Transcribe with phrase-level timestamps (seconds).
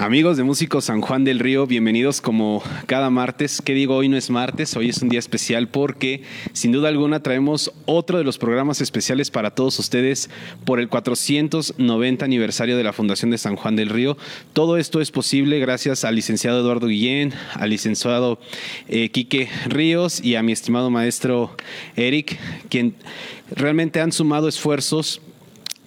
[0.00, 3.60] Amigos de Músicos San Juan del Río, bienvenidos como cada martes.
[3.60, 3.96] ¿Qué digo?
[3.96, 6.22] Hoy no es martes, hoy es un día especial porque
[6.54, 10.30] sin duda alguna traemos otro de los programas especiales para todos ustedes
[10.64, 14.16] por el 490 aniversario de la Fundación de San Juan del Río.
[14.54, 18.40] Todo esto es posible gracias al licenciado Eduardo Guillén, al licenciado
[18.88, 21.54] eh, Quique Ríos y a mi estimado maestro
[21.96, 22.38] Eric,
[22.70, 22.94] quien
[23.50, 25.20] realmente han sumado esfuerzos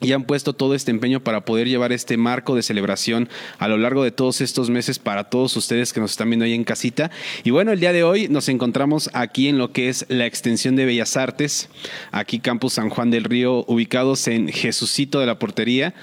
[0.03, 3.77] y han puesto todo este empeño para poder llevar este marco de celebración a lo
[3.77, 7.09] largo de todos estos meses para todos ustedes que nos están viendo ahí en casita.
[7.43, 10.75] Y bueno, el día de hoy nos encontramos aquí en lo que es la extensión
[10.75, 11.69] de Bellas Artes,
[12.11, 15.93] aquí Campus San Juan del Río, ubicados en Jesucito de la Portería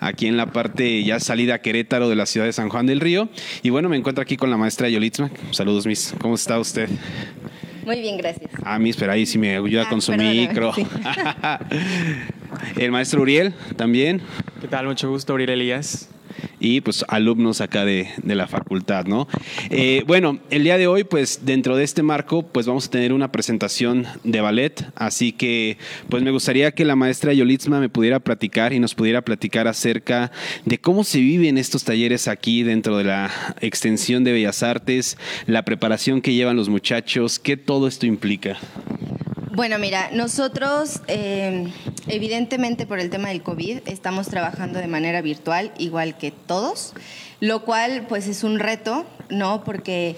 [0.00, 3.00] aquí en la parte ya salida a Querétaro de la ciudad de San Juan del
[3.00, 3.28] Río.
[3.62, 5.30] Y bueno, me encuentro aquí con la maestra Yolitzma.
[5.50, 6.14] Saludos, Miss.
[6.20, 6.88] ¿Cómo está usted?
[7.88, 8.50] Muy bien, gracias.
[8.64, 10.74] Ah, Miss, pero ahí sí me ayuda Ah, con su micro.
[10.74, 10.86] sí.
[12.76, 14.20] El maestro Uriel también.
[14.60, 14.86] ¿Qué tal?
[14.86, 16.10] Mucho gusto, Uriel Elías.
[16.60, 19.28] Y pues alumnos acá de, de la facultad, ¿no?
[19.70, 23.12] Eh, bueno, el día de hoy, pues dentro de este marco, pues vamos a tener
[23.12, 28.20] una presentación de ballet, así que pues me gustaría que la maestra Yolitzma me pudiera
[28.20, 30.32] platicar y nos pudiera platicar acerca
[30.64, 35.64] de cómo se viven estos talleres aquí dentro de la extensión de Bellas Artes, la
[35.64, 38.58] preparación que llevan los muchachos, qué todo esto implica.
[39.58, 41.66] Bueno, mira, nosotros, eh,
[42.08, 46.92] evidentemente por el tema del COVID, estamos trabajando de manera virtual, igual que todos,
[47.40, 49.64] lo cual pues es un reto, ¿no?
[49.64, 50.16] Porque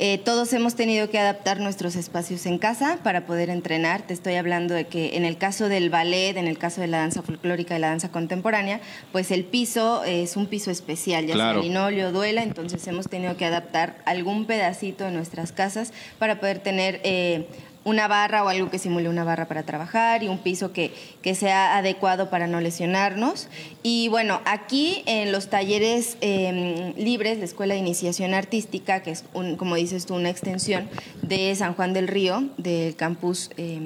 [0.00, 4.02] eh, todos hemos tenido que adaptar nuestros espacios en casa para poder entrenar.
[4.02, 6.98] Te estoy hablando de que en el caso del ballet, en el caso de la
[6.98, 11.60] danza folclórica y la danza contemporánea, pues el piso es un piso especial, ya Claro.
[11.60, 16.60] sea linóleo, duela, entonces hemos tenido que adaptar algún pedacito de nuestras casas para poder
[16.60, 17.48] tener eh,
[17.88, 21.34] una barra o algo que simule una barra para trabajar y un piso que, que
[21.34, 23.48] sea adecuado para no lesionarnos.
[23.82, 29.24] Y bueno, aquí en los talleres eh, libres, la Escuela de Iniciación Artística, que es,
[29.32, 30.88] un, como dices tú, una extensión
[31.22, 33.80] de San Juan del Río, del campus eh,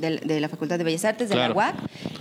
[0.00, 1.54] de, de la Facultad de Bellas Artes, de Claro.
[1.54, 1.74] la UAC,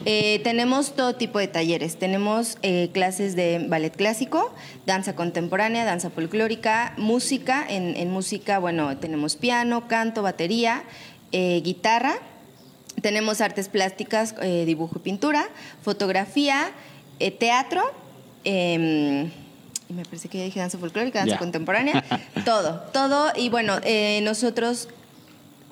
[0.06, 1.97] eh, tenemos todo tipo de talleres.
[1.97, 4.53] Tenemos eh, clases de ballet clásico,
[4.85, 7.66] danza contemporánea, danza folclórica, música.
[7.67, 10.84] En, en música, bueno, tenemos piano, canto, batería,
[11.31, 12.16] eh, guitarra.
[13.01, 14.35] Tenemos artes plásticas,
[14.66, 15.47] dibujo y pintura,
[15.81, 16.72] fotografía,
[17.40, 17.81] teatro.
[18.44, 19.31] em,
[19.90, 22.03] y me parece que ya dije danza folclórica, danza contemporánea,
[22.46, 23.31] todo, todo.
[23.35, 24.88] Y bueno, eh, nosotros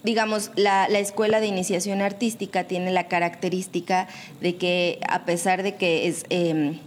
[0.07, 4.07] digamos, la, la escuela de iniciación artística tiene la característica
[4.40, 6.79] de que a pesar de que es eh,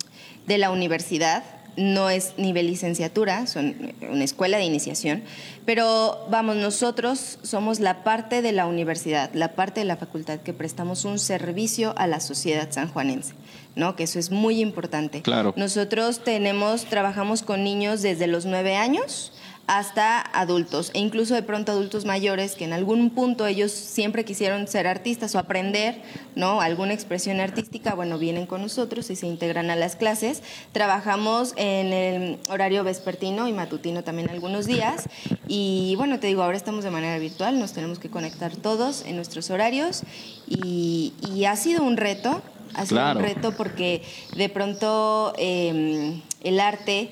[0.46, 1.44] de la universidad,
[1.76, 5.22] no es nivel licenciatura, son una escuela de iniciación,
[5.66, 10.54] pero vamos, nosotros somos la parte de la universidad, la parte de la facultad que
[10.54, 13.34] prestamos un servicio a la sociedad sanjuanense,
[13.76, 13.96] ¿no?
[13.96, 15.20] Que eso es muy importante.
[15.20, 15.52] Claro.
[15.58, 19.32] Nosotros tenemos, trabajamos con niños desde los nueve años
[19.70, 24.66] hasta adultos e incluso de pronto adultos mayores que en algún punto ellos siempre quisieron
[24.66, 26.02] ser artistas o aprender
[26.34, 30.42] no alguna expresión artística bueno vienen con nosotros y se integran a las clases.
[30.72, 35.08] Trabajamos en el horario vespertino y matutino también algunos días.
[35.46, 39.14] Y bueno te digo ahora estamos de manera virtual nos tenemos que conectar todos en
[39.14, 40.02] nuestros horarios.
[40.48, 42.42] Y, y ha sido un reto
[42.74, 43.20] ha sido Claro.
[43.20, 44.02] un reto porque
[44.34, 47.10] de pronto eh, el arte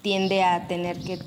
[0.00, 1.18] tiende a tener que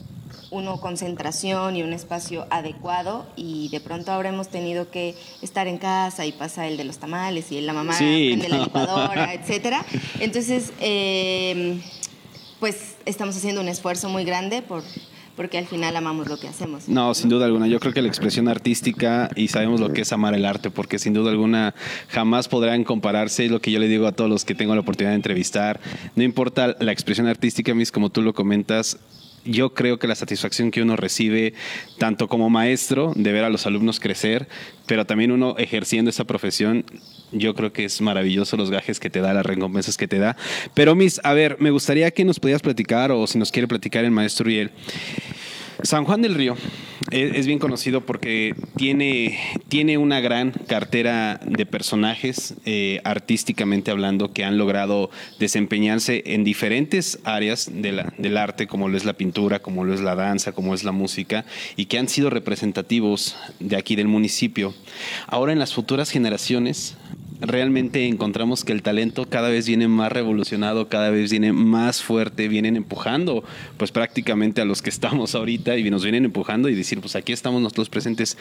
[0.52, 5.78] uno concentración y un espacio adecuado y de pronto ahora hemos tenido que estar en
[5.78, 8.58] casa y pasa el de los tamales y la mamá Sí, prende no.
[8.58, 9.86] la licuadora, etcétera.
[10.20, 11.80] Entonces, eh,
[12.60, 14.84] pues estamos haciendo un esfuerzo muy grande por
[15.36, 16.88] porque al final amamos lo que hacemos.
[16.88, 17.68] No, sin duda alguna.
[17.68, 20.98] Yo creo que la expresión artística y sabemos lo que es amar el arte, porque
[20.98, 21.76] sin duda alguna
[22.08, 23.44] jamás podrán compararse.
[23.44, 25.82] Es lo que yo le digo a todos los que tengo la oportunidad de entrevistar.
[26.16, 28.98] No importa la expresión artística, mis, como tú lo comentas.
[29.46, 31.54] Yo creo que la satisfacción que uno recibe,
[32.00, 34.48] tanto como maestro, de ver a los alumnos crecer,
[34.88, 36.84] pero también uno ejerciendo esa profesión,
[37.32, 40.36] yo creo que es maravilloso los gajes que te da, las recompensas que te da.
[40.74, 44.04] Pero, Miss, a ver, me gustaría que nos pudieras platicar, o si nos quiere platicar
[44.04, 44.72] el maestro Uriel,
[45.84, 46.56] San Juan del Río
[47.12, 49.38] es, bien conocido porque tiene,
[49.68, 57.20] tiene una gran cartera de personajes, eh, artísticamente hablando, que han logrado desempeñarse en diferentes
[57.24, 60.84] áreas del arte, como lo es la pintura, como lo es la danza, como es
[60.84, 61.46] la música,
[61.76, 64.74] y que han sido representativos de aquí del municipio.
[65.28, 66.98] Ahora en las futuras generaciones
[67.42, 72.48] realmente encontramos que el talento cada vez viene más revolucionado, cada vez viene más fuerte,
[72.48, 73.44] vienen empujando
[73.78, 77.34] pues prácticamente a los que estamos ahorita y nos vienen empujando y decir, pues aquí
[77.34, 78.38] estamos nosotros presentes.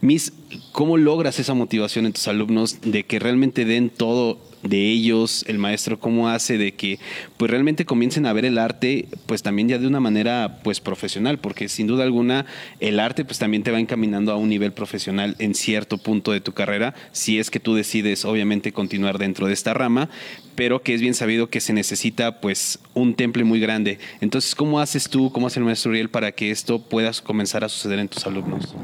[0.00, 0.32] Miss,
[0.72, 5.58] ¿cómo logras esa motivación en tus alumnos de que realmente den todo de ellos, el
[5.58, 6.98] maestro, cómo hace de que
[7.36, 11.38] pues realmente comiencen a ver el arte pues también ya de una manera pues profesional,
[11.38, 12.46] porque sin duda alguna
[12.80, 16.40] el arte pues también te va encaminando a un nivel profesional en cierto punto de
[16.40, 20.08] tu carrera, si es que tú decides obviamente continuar dentro de esta rama,
[20.54, 23.98] pero que es bien sabido que se necesita pues un temple muy grande.
[24.20, 27.68] Entonces, ¿cómo haces tú, cómo hace el maestro Uriel para que esto pueda comenzar a
[27.68, 28.74] suceder en tus alumnos?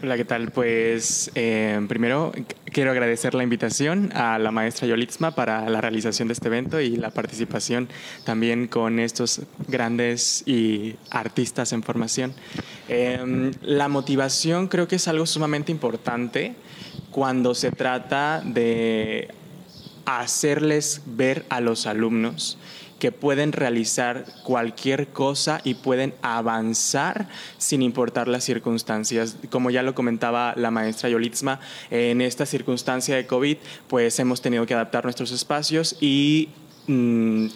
[0.00, 0.52] Hola, ¿qué tal?
[0.52, 2.30] Pues eh, primero
[2.66, 6.94] quiero agradecer la invitación a la maestra Yolitzma para la realización de este evento y
[6.94, 7.88] la participación
[8.22, 12.32] también con estos grandes y artistas en formación.
[12.88, 16.54] Em, la motivación creo que es algo sumamente importante
[17.10, 19.34] cuando se trata de
[20.04, 22.56] hacerles ver a los alumnos
[22.98, 27.28] que pueden realizar cualquier cosa y pueden avanzar
[27.58, 29.36] sin importar las circunstancias.
[29.50, 31.60] Como ya lo comentaba la maestra Yolitzma,
[31.90, 33.56] en esta circunstancia de COVID,
[33.88, 36.48] pues hemos tenido que adaptar nuestros espacios y
[36.88, 37.48] Mm,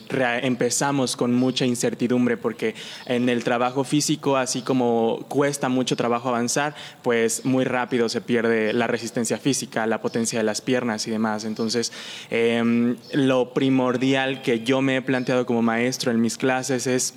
[0.43, 2.75] empezamos con mucha incertidumbre porque
[3.07, 8.75] en el trabajo físico, así como cuesta mucho trabajo avanzar, pues muy rápido se pierde
[8.75, 11.47] la resistencia física, la potencia de las piernas y demás.
[11.47, 11.93] Entonces,
[12.29, 17.15] em, lo primordial que yo me he planteado como maestro en mis clases es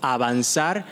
[0.00, 0.86] avanzar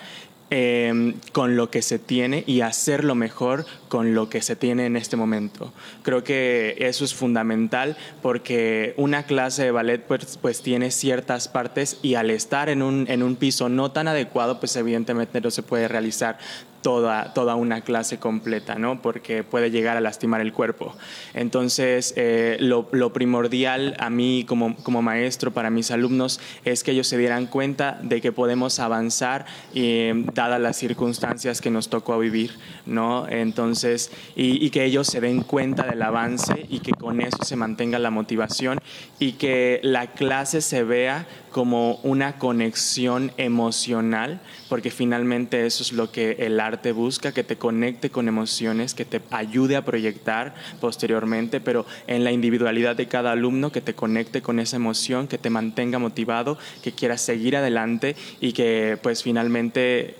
[0.52, 4.96] Em, con lo que se tiene y hacerlo mejor con lo que se tiene en
[4.96, 5.72] este momento.
[6.02, 12.00] Creo que eso es fundamental porque una clase de ballet pues, pues tiene ciertas partes
[12.02, 15.62] y al estar en un, en un piso no tan adecuado, pues evidentemente no se
[15.62, 16.36] puede realizar
[16.82, 19.02] toda, toda una clase completa, ¿no?
[19.02, 20.94] Porque puede llegar a lastimar el cuerpo.
[21.34, 27.06] Entonces, eh, lo, primordial a mí como, como, maestro, para mis alumnos, es que ellos
[27.06, 32.52] se dieran cuenta de que podemos avanzar eh, dadas las circunstancias que nos tocó vivir,
[32.86, 33.28] ¿no?
[33.28, 37.56] Entonces, y, y que ellos se den cuenta del avance y que con eso se
[37.56, 38.78] mantenga la motivación
[39.18, 46.12] y que la clase se vea como una conexión emocional, porque finalmente eso es lo
[46.12, 51.60] que el arte busca, que te conecte con emociones, que te ayude a proyectar posteriormente,
[51.60, 55.50] pero en la individualidad de cada alumno, que te conecte con esa emoción, que te
[55.50, 60.16] mantenga motivado, que quieras seguir adelante y que pues finalmente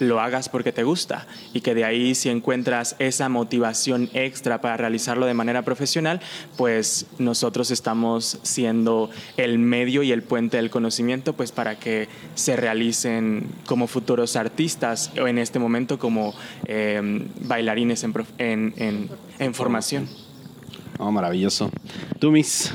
[0.00, 4.76] lo hagas porque te gusta y que de ahí si encuentras esa motivación extra para
[4.76, 6.20] realizarlo de manera profesional,
[6.56, 12.56] pues nosotros estamos siendo el medio y el puente del conocimiento pues para que se
[12.56, 16.34] realicen como futuros artistas o en este momento como
[16.66, 20.08] em, bailarines en, en, formación.
[20.98, 21.70] Oh, maravilloso.
[22.18, 22.72] ¿Tú, Miss?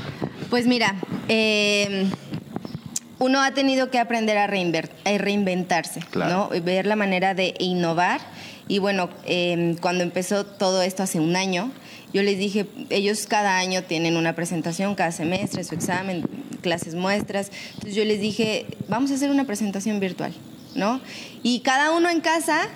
[0.50, 0.96] Pues mira,
[1.28, 2.08] eh,
[3.18, 6.48] uno ha tenido que aprender a, reinventarse, ¿no?
[6.62, 8.20] ver la manera de innovar.
[8.68, 11.70] Y bueno, em, cuando empezó todo esto hace un año,
[12.12, 16.22] yo les dije, ellos cada año tienen una presentación, cada semestre, su examen,
[16.62, 17.50] clases muestras.
[17.74, 20.32] Entonces yo les dije, vamos a hacer una presentación virtual,
[20.74, 21.00] ¿no?
[21.42, 22.68] Y cada uno en casa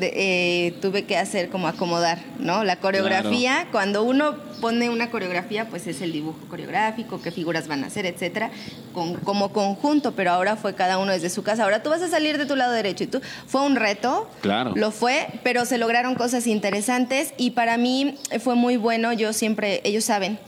[0.00, 2.64] eh, tuve que hacer como acomodar, ¿no?
[2.64, 7.84] La coreografía, cuando uno pone una coreografía, pues es el dibujo coreográfico, qué figuras van
[7.84, 8.50] a hacer, etcétera,
[8.92, 11.64] con, como conjunto, pero ahora fue cada uno desde su casa.
[11.64, 14.72] Ahora tú vas a salir de tu lado derecho y tú, fue un reto, claro.
[14.74, 19.80] lo fue, pero se lograron cosas interesantes y para mí fue muy bueno, yo siempre,
[19.84, 20.38] ellos saben,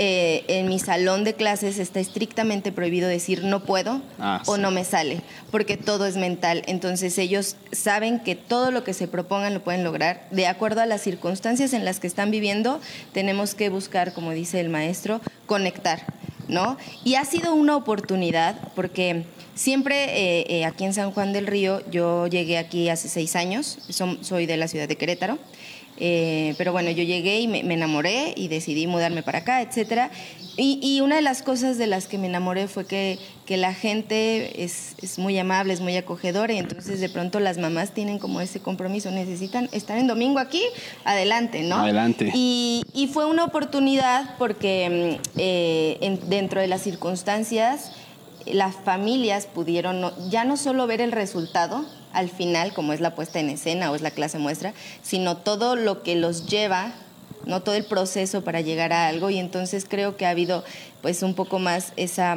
[0.00, 4.70] eh, en mi salón de clases está estrictamente prohibido decir no puedo ah, o no
[4.70, 6.62] me sale, porque todo es mental.
[6.68, 10.28] Entonces ellos saben que todo lo que se propongan lo pueden lograr.
[10.30, 12.80] De acuerdo a las circunstancias en las que están viviendo,
[13.12, 16.00] tenemos que buscar, como dice el maestro, conectar,
[16.46, 16.78] ¿no?
[17.02, 19.24] Y ha sido una oportunidad porque...
[19.58, 23.76] Siempre eh, eh, aquí en San Juan del Río, yo llegué aquí hace seis años,
[24.20, 25.36] soy de la ciudad de Querétaro,
[26.00, 30.10] eh, pero bueno, yo llegué y me, enamoré y decidí mudarme para acá, etcétera.
[30.60, 34.64] Y, una de las cosas de las que me enamoré fue que, que la gente
[34.64, 38.40] es, es, muy amable, es muy acogedora y entonces de pronto las mamás tienen como
[38.40, 40.62] ese compromiso, necesitan estar en domingo aquí,
[41.04, 41.76] adelante, ¿no?
[41.76, 42.32] Adelante.
[42.34, 47.92] Y, y fue una oportunidad porque mm, eh, dentro de las circunstancias
[48.44, 51.84] las familias pudieron ya no solo ver el resultado,
[52.18, 55.76] al final, como es la puesta en escena o es la clase muestra, sino todo
[55.76, 56.92] lo que los lleva,
[57.46, 60.64] no todo el proceso para llegar a algo y entonces creo que ha habido
[61.00, 62.36] pues un poco más esa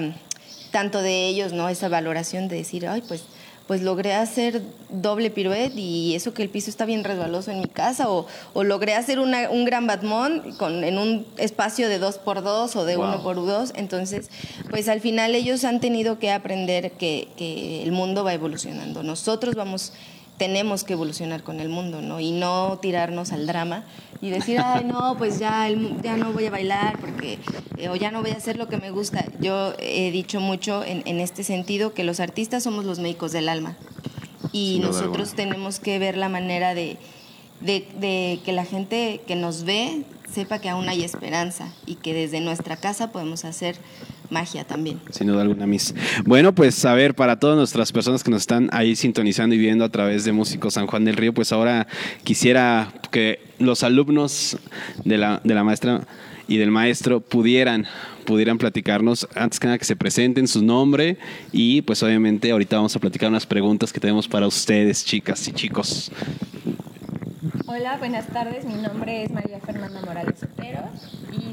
[0.71, 1.67] tanto de ellos, ¿no?
[1.67, 3.23] Esa valoración de decir, ay, pues
[3.67, 7.67] pues logré hacer doble piruet y eso que el piso está bien resbaloso en mi
[7.67, 12.43] casa, o, o logré hacer un gran batmón con, en un espacio de dos por
[12.43, 13.71] dos o de uno por dos.
[13.75, 14.29] Entonces,
[14.69, 19.03] pues al final ellos han tenido que aprender que, que el mundo va evolucionando.
[19.03, 19.93] Nosotros vamos
[20.37, 22.19] tenemos que evolucionar con el mundo, ¿no?
[22.19, 23.83] Y no tirarnos al drama
[24.21, 25.67] y decir, ay, no, pues ya,
[26.03, 27.39] ya no voy a bailar porque,
[27.77, 29.25] eh, o ya no voy a hacer lo que me gusta.
[29.39, 33.49] Yo he dicho mucho en, en este sentido que los artistas somos los médicos del
[33.49, 33.75] alma
[34.51, 36.97] y nosotros tenemos que ver la manera de,
[37.61, 42.13] de, de que la gente que nos ve sepa que aún hay esperanza y que
[42.13, 43.77] desde nuestra casa podemos hacer
[44.31, 44.99] magia también.
[45.11, 45.93] Sin duda alguna, Miss.
[46.25, 49.85] Bueno, pues a ver, para todas nuestras personas que nos están ahí sintonizando y viendo
[49.85, 51.87] a través de Músico San Juan del Río, pues ahora
[52.23, 54.57] quisiera que los alumnos
[55.03, 56.01] de la, de la maestra
[56.47, 57.87] y del maestro pudieran
[58.25, 61.17] pudieran platicarnos, antes que nada que se presenten su nombre
[61.51, 65.51] y pues obviamente ahorita vamos a platicar unas preguntas que tenemos para ustedes, chicas y
[65.53, 66.11] chicos.
[67.65, 68.63] Hola, buenas tardes.
[68.63, 70.83] Mi nombre es María Fernanda Morales Otero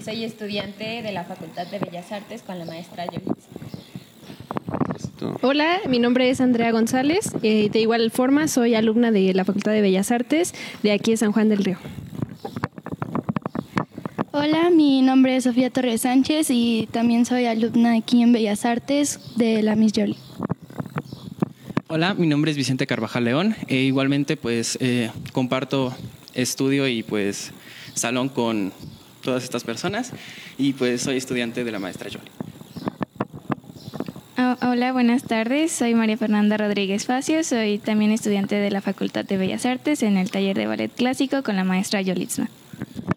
[0.09, 3.47] soy estudiante de la Facultad de Bellas Artes con la maestra Yolitza.
[5.43, 7.35] Hola, mi nombre es Andrea González.
[7.43, 11.19] Eh, de igual forma, soy alumna de la Facultad de Bellas Artes de aquí de
[11.19, 11.77] San Juan del Río.
[14.31, 19.21] Hola, mi nombre es Sofía Torres Sánchez y también soy alumna aquí en Bellas Artes
[19.37, 20.17] de la Miss Jolie.
[21.88, 25.95] Hola, mi nombre es Vicente Carvajal León e igualmente pues eh, comparto
[26.33, 27.53] estudio y pues
[27.93, 28.73] salón con
[29.29, 30.13] todas estas personas
[30.57, 32.31] y pues soy estudiante de la maestra Jolie.
[34.39, 35.71] Oh, hola, buenas tardes.
[35.71, 37.45] Soy María Fernanda Rodríguez Facio.
[37.45, 41.43] Soy también estudiante de la Facultad de Bellas Artes en el taller de ballet clásico
[41.43, 42.49] con la maestra Yolitzma.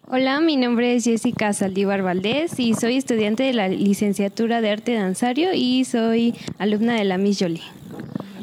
[0.09, 4.95] Hola, mi nombre es Jessica Saldívar Valdés y soy estudiante de la licenciatura de arte
[4.95, 7.80] danzario y soy alumna de la Miss Jolie.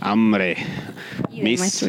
[0.00, 0.56] Hambre.
[1.32, 1.88] Miss,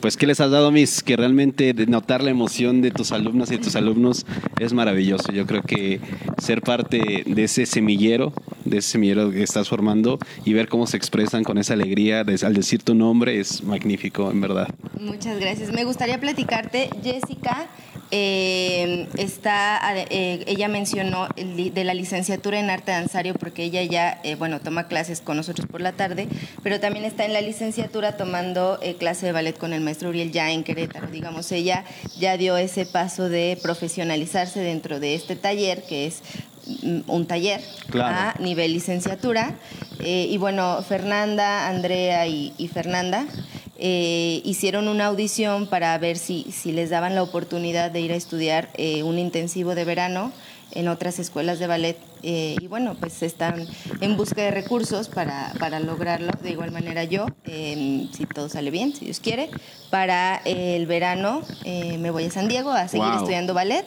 [0.00, 1.02] pues ¿qué les has dado, Miss?
[1.02, 4.26] Que realmente notar la emoción de tus alumnas y de tus alumnos
[4.58, 5.32] es maravilloso.
[5.32, 6.00] Yo creo que
[6.38, 8.32] ser parte de ese semillero,
[8.64, 12.54] de ese semillero que estás formando y ver cómo se expresan con esa alegría al
[12.54, 14.68] decir tu nombre es magnífico, en verdad.
[15.00, 15.72] Muchas gracias.
[15.72, 17.68] Me gustaría platicarte, Jessica,
[18.14, 24.34] eh, está, eh, ella mencionó de la licenciatura en arte danzario porque ella ya, eh,
[24.34, 26.28] bueno, toma clases con nosotros por la tarde,
[26.62, 30.50] pero también está en la licenciatura tomando clase de ballet con el maestro Uriel ya
[30.50, 31.06] en Querétaro.
[31.06, 31.84] Digamos, ella
[32.18, 36.20] ya dio ese paso de profesionalizarse dentro de este taller, que es
[36.82, 37.62] mm, un taller
[37.94, 39.54] a nivel licenciatura.
[40.04, 43.24] y bueno, Fernanda, Andrea y, y Fernanda
[43.84, 48.14] eh, hicieron una audición para ver si, si, les daban la oportunidad de ir a
[48.14, 50.30] estudiar eh, un intensivo de verano
[50.70, 53.66] en otras escuelas de ballet eh, y bueno, pues están
[54.00, 56.30] en busca de recursos para, para lograrlo.
[56.44, 59.50] De igual manera yo, em, si todo sale bien, si Dios quiere,
[59.90, 63.84] para el verano me voy a San Diego a seguir estudiando ballet.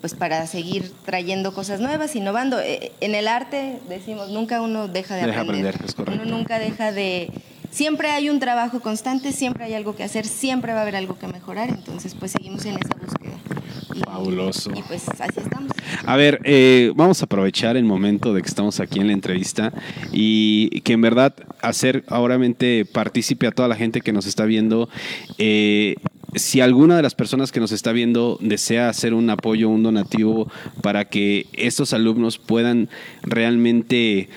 [0.00, 2.56] pues para seguir trayendo cosas nuevas, innovando.
[2.58, 5.78] en el arte decimos, nunca uno deja de aprender.
[6.06, 7.30] uno nunca deja de,
[7.74, 11.18] siempre hay un trabajo constante, siempre hay algo que hacer, siempre va a haber algo
[11.18, 13.34] que mejorar, entonces pues seguimos en esa búsqueda.
[14.06, 14.70] Fabuloso.
[14.74, 15.72] Y pues así estamos.
[16.06, 19.72] A ver, eh, vamos a aprovechar el momento de que estamos aquí en la entrevista
[20.12, 22.38] y que en verdad hacer ahora
[22.92, 24.88] partícipe a toda la gente que nos está viendo.
[25.38, 25.96] Eh,
[26.34, 30.50] si alguna de las personas que nos está viendo desea hacer un apoyo, un donativo
[30.82, 32.88] para que estos alumnos puedan
[33.22, 34.28] realmente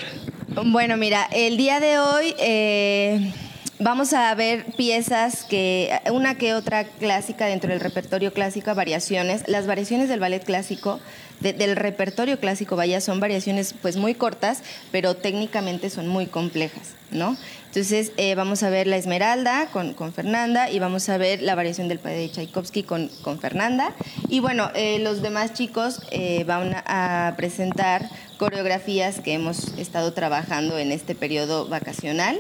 [0.66, 2.36] Bueno, mira, el día de hoy...
[2.38, 3.32] Eh
[3.78, 9.44] Vamos a ver piezas que, una que otra clásica dentro del repertorio clásico, variaciones.
[9.48, 11.02] Las variaciones del ballet clásico
[11.42, 17.36] del repertorio clásico, vaya, son variaciones pues muy cortas, pero técnicamente son muy complejas, ¿no?
[17.76, 21.56] Entonces eh, vamos a ver la Esmeralda con, con, Fernanda y vamos a ver la
[21.56, 23.94] variación del padre de Tchaikovsky con, con Fernanda.
[24.30, 30.78] Y bueno, eh, los demás chicos eh, van a presentar coreografías que hemos estado trabajando
[30.80, 32.40] en este periodo vacacional.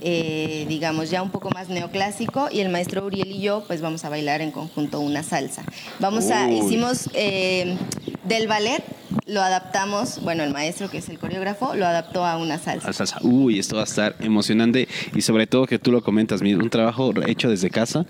[0.00, 4.08] Digamos, ya un poco más neoclásico y el maestro Uriel y yo pues vamos a
[4.08, 5.64] bailar en conjunto una salsa.
[5.98, 8.82] Vamos a, hicimos del ballet
[9.26, 12.88] lo adaptamos, bueno, el maestro que es el coreógrafo lo adaptó a una salsa.
[12.88, 13.18] A salsa.
[13.22, 17.12] Uy, esto va a estar emocionante y sobre todo que tú lo comentas, un trabajo
[17.26, 18.06] hecho desde casa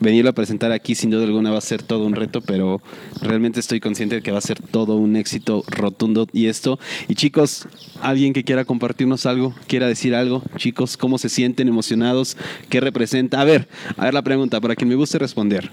[0.00, 2.80] venirlo a presentar aquí sin duda alguna va a ser todo un reto, pero
[3.20, 6.78] realmente estoy consciente de que va a ser todo un éxito rotundo y esto.
[7.08, 7.68] Y chicos,
[8.00, 12.36] alguien que quiera compartirnos algo, quiera decir algo, chicos, ¿cómo se sienten emocionados?
[12.68, 13.40] ¿Qué representa?
[13.40, 15.70] A ver, a ver la pregunta, para quien me guste responder.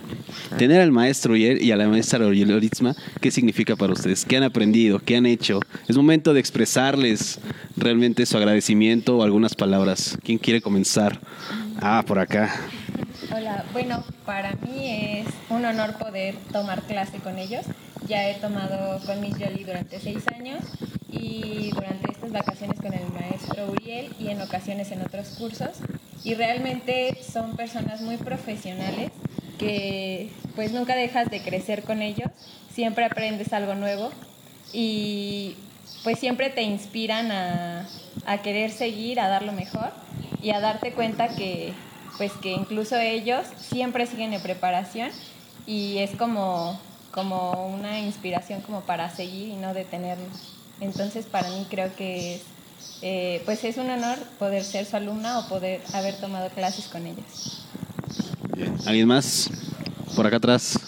[0.57, 4.25] Tener al maestro y a la maestra Oriolitzma, ¿qué significa para ustedes?
[4.25, 4.99] ¿Qué han aprendido?
[4.99, 5.59] ¿Qué han hecho?
[5.87, 7.39] Es momento de expresarles
[7.75, 10.17] realmente su agradecimiento o algunas palabras.
[10.23, 11.19] ¿Quién quiere comenzar?
[11.79, 12.53] Ah, por acá.
[13.29, 17.65] Hola, bueno, para mí es un honor poder tomar clase con ellos.
[18.07, 20.63] Ya he tomado con Miss Jolie durante seis años
[21.11, 25.71] y durante estas vacaciones con el maestro Uriel y en ocasiones en otros cursos.
[26.23, 29.11] Y realmente son personas muy profesionales
[29.59, 32.31] que pues nunca dejas de crecer con ellos,
[32.73, 34.09] siempre aprendes algo nuevo
[34.71, 35.57] y
[36.05, 37.89] pues siempre te inspiran a,
[38.25, 39.91] a querer seguir, a dar lo mejor
[40.41, 41.73] y a darte cuenta que
[42.17, 45.09] pues que incluso ellos siempre siguen en preparación
[45.65, 46.79] y es como,
[47.11, 50.55] como una inspiración como para seguir y no detenernos.
[50.79, 52.41] Entonces para mí creo que
[53.01, 57.05] eh, pues es un honor poder ser su alumna o poder haber tomado clases con
[57.05, 57.65] ellos.
[58.85, 59.49] ¿Alguien más?
[60.15, 60.79] Por acá atrás.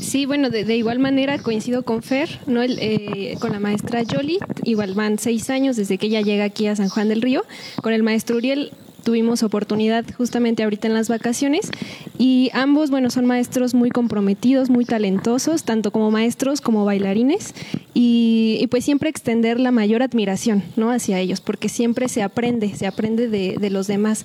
[0.00, 2.62] Sí, bueno, de, igual manera coincido con Fer, ¿no?
[2.62, 6.76] Eh, con la maestra Jolie, igual van seis años desde que ella llega aquí a
[6.76, 7.44] San Juan del Río.
[7.82, 8.72] Con el maestro Uriel
[9.04, 11.70] tuvimos oportunidad justamente ahorita en las vacaciones
[12.18, 17.54] y ambos, bueno, son maestros muy comprometidos, muy talentosos, tanto como maestros como bailarines
[17.92, 20.90] y, pues siempre extender la mayor admiración, ¿no?
[20.90, 24.24] Hacia ellos, porque siempre se aprende, se aprende de, los demás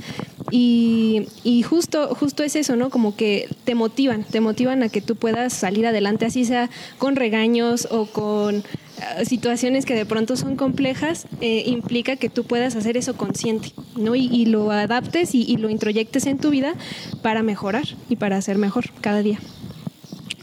[0.50, 2.90] y, y, justo, justo es eso, ¿no?
[2.90, 7.16] Como que te motivan, te motivan a que tú puedas salir adelante, así sea con
[7.16, 8.64] regaños o con
[9.26, 14.16] situaciones que de pronto son complejas, eh, implica que tú puedas hacer eso consciente, ¿no?
[14.16, 16.74] Y, lo adaptes y, lo introyectes en tu vida
[17.22, 19.40] para mejorar y para ser mejor cada día.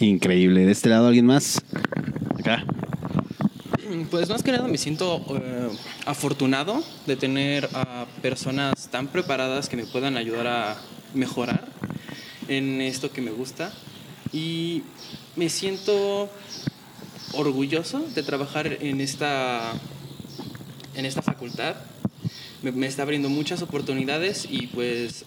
[0.00, 0.66] Increíble.
[0.66, 1.62] ¿De este lado alguien más?
[2.38, 2.64] Acá.
[4.10, 5.68] Pues más que nada me siento eh,
[6.04, 10.76] afortunado de tener a personas tan preparadas que me puedan ayudar a
[11.14, 11.66] mejorar
[12.48, 13.72] en esto que me gusta.
[14.32, 14.82] Y
[15.36, 16.28] me siento
[17.32, 19.72] orgulloso de trabajar en esta,
[20.94, 21.76] en esta facultad.
[22.62, 25.24] Me, está abriendo muchas oportunidades y pues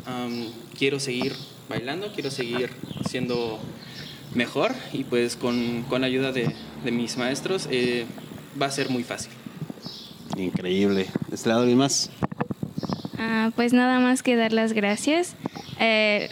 [0.78, 1.34] quiero seguir
[1.70, 2.72] bailando, quiero seguir
[3.08, 3.60] siendo
[4.34, 8.06] mejor y pues con, con ayuda de, de, mis maestros eh,
[8.62, 9.32] va a ser muy fácil.
[10.38, 11.08] Increíble.
[11.28, 12.10] ¿De este lado más?
[13.18, 15.36] Ah, pues nada más que dar las gracias.
[15.80, 16.30] Eh,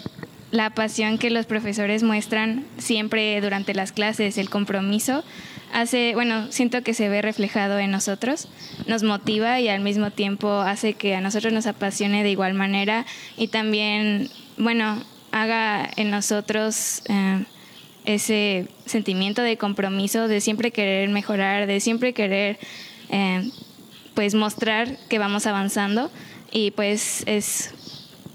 [0.51, 5.23] la pasión que los profesores muestran siempre durante las clases, el compromiso,
[5.73, 8.47] hace, bueno, siento que se ve reflejado en nosotros,
[8.87, 13.05] nos motiva y al mismo tiempo hace que a nosotros nos apasione de igual manera
[13.37, 17.43] y también, bueno, haga en nosotros eh,
[18.05, 22.57] ese sentimiento de compromiso, de siempre querer mejorar, de siempre querer,
[23.09, 23.49] eh,
[24.13, 26.09] pues, mostrar que vamos avanzando
[26.51, 27.73] y pues es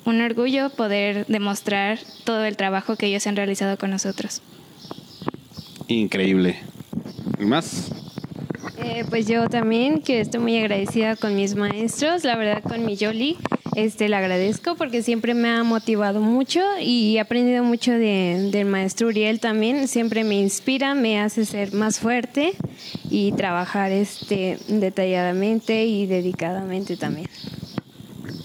[0.05, 4.43] un orgullo poder demostrar todo el trabajo que ellos han realizado con nosotros.
[5.89, 6.61] Increíble.
[7.47, 7.91] ¿Más?
[8.79, 12.97] Eh, pues yo también, que estoy muy agradecida con mis maestros, la verdad con mi
[12.97, 13.37] Yoli,
[13.77, 18.67] este, le agradezco porque siempre me ha motivado mucho y he aprendido mucho de, del
[18.67, 22.55] maestro Uriel también, siempre me inspira, me hace ser más fuerte
[23.09, 27.29] y trabajar este, detalladamente y dedicadamente también.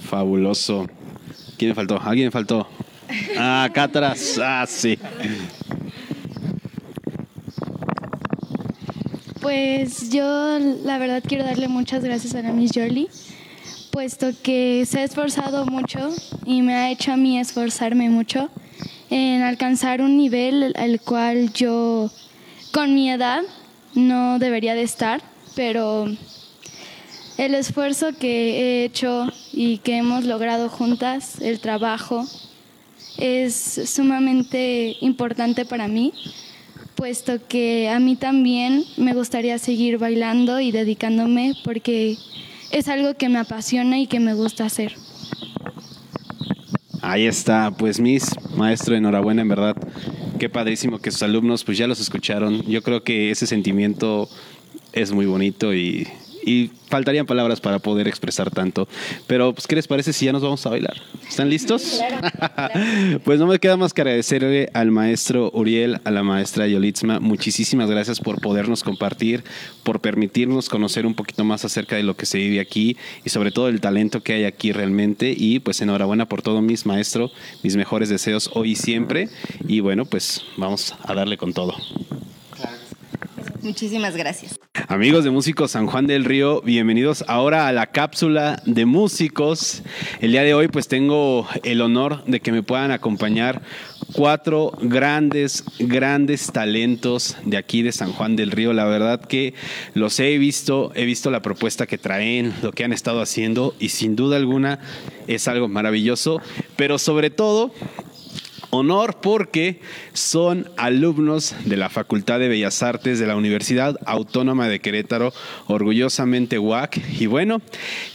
[0.01, 0.88] Fabuloso.
[1.57, 1.99] ¿Quién me faltó?
[2.01, 2.67] ¿Alguien me faltó?
[3.38, 4.38] Ah, acá atrás.
[4.41, 4.97] Ah, sí.
[9.47, 13.07] Pues yo la verdad quiero darle muchas gracias a la Miss Jolie,
[13.91, 16.13] puesto que se ha esforzado mucho
[16.45, 18.49] y me ha hecho a mí esforzarme mucho
[19.10, 22.12] en alcanzar un nivel al cual yo
[22.73, 23.41] con mi edad
[23.95, 25.21] no debería de estar,
[25.55, 26.07] pero
[27.38, 32.27] el esfuerzo que he hecho y que hemos logrado juntas, el trabajo,
[33.17, 36.12] es sumamente importante para mí
[36.97, 42.17] puesto que a mí también me gustaría seguir bailando y dedicándome porque
[42.71, 44.95] es algo que me apasiona y que me gusta hacer.
[47.01, 49.77] Ahí está, pues Miss, maestro, enhorabuena, en verdad.
[50.39, 52.63] Qué padrísimo que sus alumnos pues ya los escucharon.
[52.63, 54.27] Yo creo que ese sentimiento
[54.91, 56.07] es muy bonito y,
[56.47, 58.88] y faltarían palabras para poder expresar tanto.
[59.27, 60.95] Pero, pues, ¿qué les parece si ya nos vamos a bailar?
[61.27, 61.99] ¿Están listos?
[63.25, 67.19] pues no me queda más que agradecerle al maestro Uriel, a la maestra Yolitzma.
[67.19, 69.43] Muchísimas gracias por podernos compartir,
[69.83, 73.51] por permitirnos conocer un poquito más acerca de lo que se vive aquí y sobre
[73.51, 75.36] todo el talento que hay aquí realmente.
[75.38, 77.29] Y pues enhorabuena por todo, mis maestro,
[77.62, 79.27] mis mejores deseos hoy y siempre.
[79.67, 81.75] Y bueno, pues vamos a darle con todo.
[83.62, 84.60] Muchísimas gracias.
[84.88, 89.82] Amigos de Músicos San Juan del Río, bienvenidos ahora a la cápsula de músicos.
[90.21, 93.62] El día de hoy pues tengo el honor de que me puedan acompañar
[94.13, 98.71] cuatro grandes, grandes talentos de aquí de San Juan del Río.
[98.71, 99.53] La verdad que
[99.93, 103.89] los he visto, he visto la propuesta que traen, lo que han estado haciendo y
[103.89, 104.80] sin duda alguna
[105.27, 106.41] es algo maravilloso,
[106.75, 107.73] pero sobre todo
[108.77, 109.81] honor porque
[110.13, 115.33] son alumnos de la Facultad de Bellas Artes de la Universidad Autónoma de Querétaro,
[115.67, 117.01] orgullosamente UAC.
[117.19, 117.61] Y bueno,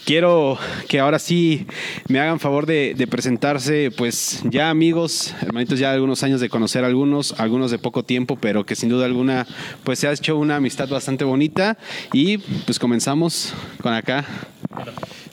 [0.05, 1.67] quiero que ahora sí
[2.09, 7.39] me hagan favor de, presentarse, pues ya amigos, hermanitos, ya algunos años de conocer algunos,
[7.39, 9.47] algunos de poco tiempo, pero que sin duda alguna,
[9.85, 11.77] pues se ha hecho una amistad bastante bonita.
[12.13, 14.25] Y pues comenzamos con acá.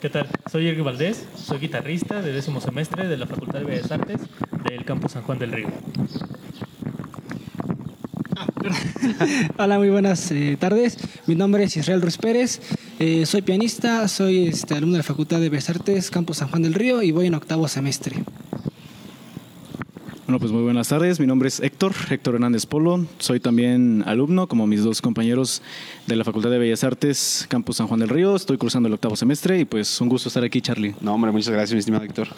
[0.00, 0.28] ¿Qué tal?
[0.50, 4.22] Soy Ergue Valdés, soy guitarrista de décimo semestre de la Facultad de Bellas Artes
[4.64, 5.68] del Campus San Juan del Río.
[9.58, 10.98] Hola, muy buenas eh, tardes.
[11.26, 12.60] Mi nombre es Israel Ruiz Pérez.
[12.98, 16.62] Eh, soy pianista, soy este, alumno de la Facultad de Bellas Artes, Campus San Juan
[16.62, 18.16] del Río y voy en octavo semestre.
[20.30, 21.18] Bueno, pues muy buenas tardes.
[21.18, 23.04] Mi nombre es Héctor, Héctor Hernández Polo.
[23.18, 25.60] Soy también alumno, como mis dos compañeros
[26.06, 28.36] de la Facultad de Bellas Artes, Campus San Juan del Río.
[28.36, 30.94] Estoy cursando el octavo semestre y pues un gusto estar aquí, Charlie.
[31.00, 32.28] No, hombre, muchas gracias, mi estimado Héctor.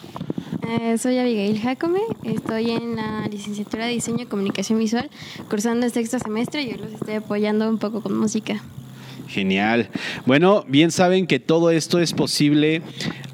[0.71, 5.11] Eh, soy Abigail Jacome, estoy en la licenciatura de Diseño y Comunicación Visual,
[5.51, 8.63] cursando el sexto semestre y hoy los estoy apoyando un poco con música.
[9.29, 9.89] Genial.
[10.27, 12.81] Bueno, bien saben que todo esto es posible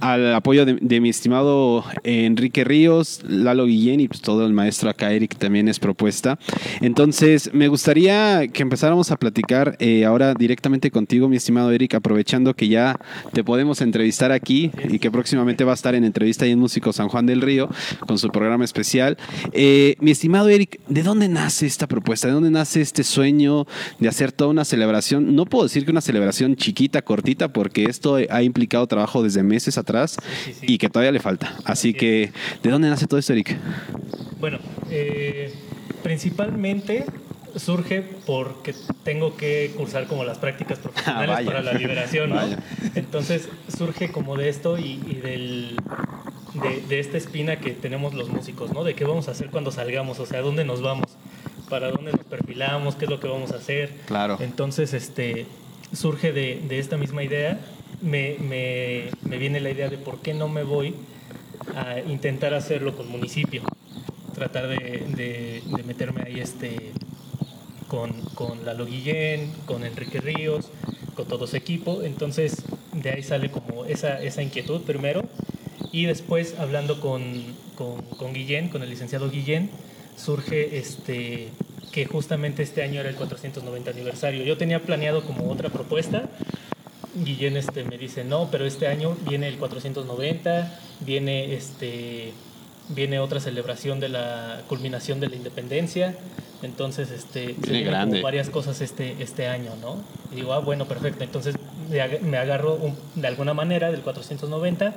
[0.01, 5.13] al apoyo de, mi estimado Enrique Ríos, Lalo Guillén y pues todo el maestro acá,
[5.13, 6.39] Eric, también es propuesta.
[6.81, 12.55] Entonces, me gustaría que empezáramos a platicar eh, ahora directamente contigo, mi estimado Eric, aprovechando
[12.55, 12.97] que ya
[13.33, 16.93] te podemos entrevistar aquí y que próximamente va a estar en entrevista ahí en Músico
[16.93, 17.69] San Juan del Río
[18.07, 19.17] con su programa especial.
[19.53, 22.29] Eh, mi estimado Eric, ¿de dónde nace esta propuesta?
[22.29, 23.67] ¿De dónde nace este sueño
[23.99, 25.35] de hacer toda una celebración?
[25.35, 30.17] No puedo decir una celebración chiquita, cortita, porque esto ha implicado trabajo desde meses atrás
[30.63, 31.57] y que todavía le falta.
[31.65, 32.31] Así, que,
[32.63, 33.57] ¿de dónde nace todo esto, Eric?
[34.39, 34.59] Bueno,
[34.91, 35.53] eh,
[36.03, 37.07] principalmente
[37.57, 42.33] surge porque tengo que cursar como las prácticas profesionales ah, para la liberación,
[42.95, 45.77] Entonces surge como de esto y, del,
[46.89, 48.85] de, esta espina que tenemos los músicos, ¿no?
[48.85, 51.07] De qué vamos a hacer cuando salgamos, o sea, dónde nos vamos,
[51.69, 53.93] para dónde nos perfilamos, qué es lo que vamos a hacer.
[54.07, 54.37] Claro.
[54.41, 55.47] Entonces, este,
[55.93, 57.59] surge de, esta misma idea,
[58.03, 60.95] me, viene la idea de por qué no me voy
[61.75, 63.63] a intentar hacerlo con municipio,
[64.35, 66.93] tratar de, meterme ahí este,
[67.89, 70.71] con, con Lalo Guillén, con Enrique Ríos,
[71.15, 72.03] con todo su equipo.
[72.03, 75.25] Entonces, de ahí sale como esa, esa inquietud primero.
[75.93, 77.23] Y después, hablando con,
[77.77, 79.71] con, con Guillén, con el licenciado Guillén,
[80.17, 81.49] surge este,
[81.93, 84.45] que justamente este año era el 490 aniversario.
[84.45, 86.29] Yo tenía planeado como otra propuesta.
[87.25, 92.33] Guillén este, me dice, no, pero este año viene el 490, viene, este,
[92.89, 96.17] viene otra celebración de la culminación de la independencia.
[96.63, 99.97] Entonces, este, se varias cosas este, este año, ¿no?
[100.33, 101.23] Y digo, ah, bueno, perfecto.
[101.25, 101.55] Entonces
[102.23, 102.79] me agarro
[103.15, 104.95] de alguna manera del 490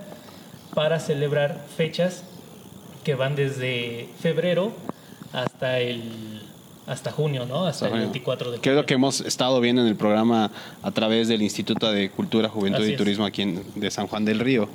[0.74, 2.24] para celebrar fechas
[3.04, 4.72] que van desde febrero
[5.34, 6.42] hasta el
[6.92, 7.66] hasta junio, ¿no?
[7.66, 8.62] Hasta el 24 de junio.
[8.62, 10.52] Que es lo que hemos estado viendo en el programa
[10.84, 14.40] a través del Instituto de Cultura, Juventud y Turismo aquí en, de San Juan del
[14.40, 14.68] Río.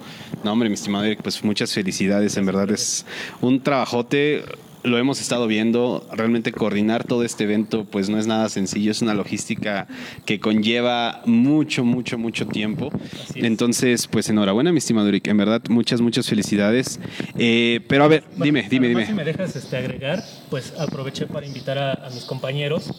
[0.43, 2.37] No, hombre, mi estimado Eric, pues muchas felicidades.
[2.37, 3.05] En verdad es
[3.41, 4.45] un trabajote
[4.87, 9.03] lo hemos estado viendo, realmente coordinar todo este evento pues no es nada sencillo, es
[9.03, 9.89] una logística
[10.25, 12.91] que conlleva mucho, mucho, mucho tiempo.
[13.35, 17.01] Entonces, pues enhorabuena, mi estimado Eric, en verdad muchas, muchas felicidades.
[17.37, 19.07] Eh, pero a ver, dime, dime, dime.
[19.07, 22.93] Si me dejas este, agregar, pues aproveché para invitar a, a mis compañeros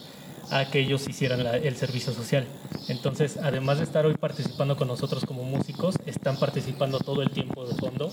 [0.50, 2.46] a que ellos hicieran el servicio social.
[2.88, 7.66] Entonces, además de estar hoy participando con nosotros como músicos, están participando todo el tiempo
[7.66, 8.10] de fondo,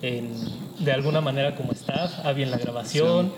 [0.00, 3.32] de alguna manera como staff, había en la grabación,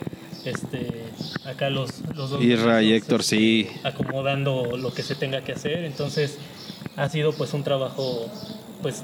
[0.45, 1.05] este,
[1.45, 3.69] acá los, los dos Isra y Héctor, este, sí.
[3.83, 5.85] acomodando lo que se tenga que hacer.
[5.85, 6.39] Entonces
[6.97, 8.31] ha sido pues un trabajo
[8.83, 9.03] pues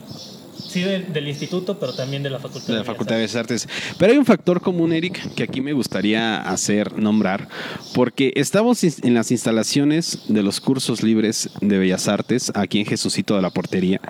[0.68, 2.68] sí del, del instituto, pero también de la facultad.
[2.68, 3.68] de la Bellas de Bellas Artes.
[3.98, 7.48] Pero hay un factor común, Eric, que aquí me gustaría hacer nombrar,
[7.94, 13.37] porque estamos en las instalaciones de los cursos libres de Bellas Artes, aquí en Jesucito
[13.37, 14.01] de la Portería,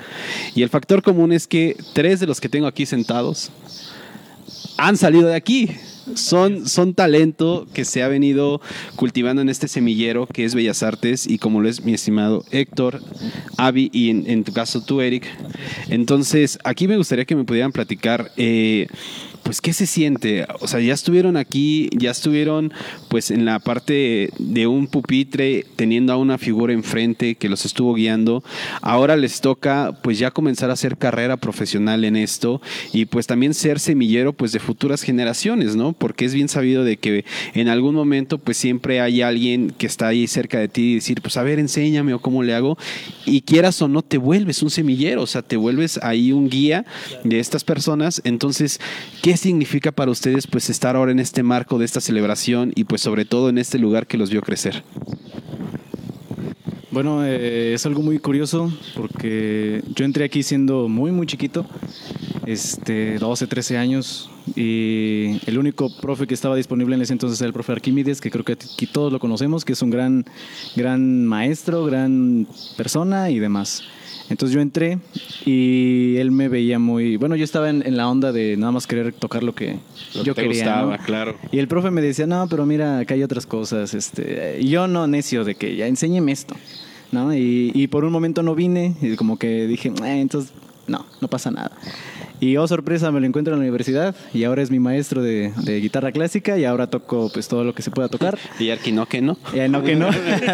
[0.55, 3.51] y el factor común es que tres de los que tengo aquí sentados
[4.77, 5.71] han salido de aquí.
[6.15, 8.61] Son, son talento que se ha venido
[8.97, 13.01] cultivando en este semillero que es Bellas Artes y como lo es mi estimado Héctor,
[13.57, 15.27] Avi y en, en tu caso tú, Eric.
[15.89, 18.87] Entonces, aquí me gustaría que me pudieran platicar, eh,
[19.43, 20.47] pues, ¿qué se siente?
[20.61, 22.73] O sea, ya estuvieron aquí, ya estuvieron,
[23.09, 27.95] pues, en la parte de un pupitre, teniendo a una figura enfrente que los estuvo
[27.95, 28.43] guiando.
[28.81, 32.61] Ahora les toca, pues, ya comenzar a hacer carrera profesional en esto
[32.93, 35.93] y, pues, también ser semillero, pues, de futuras generaciones, ¿no?
[35.93, 37.25] Porque es bien sabido de que
[37.55, 41.21] en algún momento, pues, siempre hay alguien que está ahí cerca de ti y decir,
[41.21, 42.79] pues, a ver, enséñame o cómo le hago.
[43.27, 46.85] Y quieras o no, te vuelves un semillero, o sea, te vuelves ahí un guía
[47.25, 48.21] de estas personas.
[48.25, 48.81] Entonces,
[49.23, 53.01] ¿qué significa para ustedes, pues, estar ahora en este marco de esta celebración y, pues,
[53.01, 54.83] sobre todo en este lugar que los vio crecer?
[56.91, 61.65] Bueno, eh, es algo muy curioso porque yo entré aquí siendo muy, muy chiquito,
[62.45, 67.47] este, 12, 13 años, y el único profe que estaba disponible en ese entonces era
[67.49, 70.25] el profe Arquímedes, que creo que aquí todos lo conocemos, que es un gran,
[70.77, 73.83] gran maestro, gran persona y demás.
[74.31, 74.99] Entonces yo entré
[75.45, 77.17] y él me veía muy...
[77.17, 79.79] Bueno, yo estaba en, en la onda de nada más querer tocar lo que
[80.15, 80.65] Lo yo te quería.
[80.65, 81.05] gustaba, ¿no?
[81.05, 81.37] claro.
[81.51, 83.93] Y el profe me decía, no, pero mira, acá hay otras cosas.
[83.95, 86.55] Este, y yo no necio de que ya enséñeme esto.
[87.11, 87.35] ¿no?
[87.35, 90.51] Y, y por un momento no vine y como que dije, "Eh, entonces,
[90.93, 91.73] no, no pasa nada.
[92.39, 95.53] Y oh, sorpresa, me lo encuentro en la universidad y ahora es mi maestro de,
[95.65, 98.39] de guitarra clásica y ahora toco pues todo lo que se pueda tocar.
[98.59, 99.39] Y Arqui, no que no.
[99.55, 100.09] Ya no que no.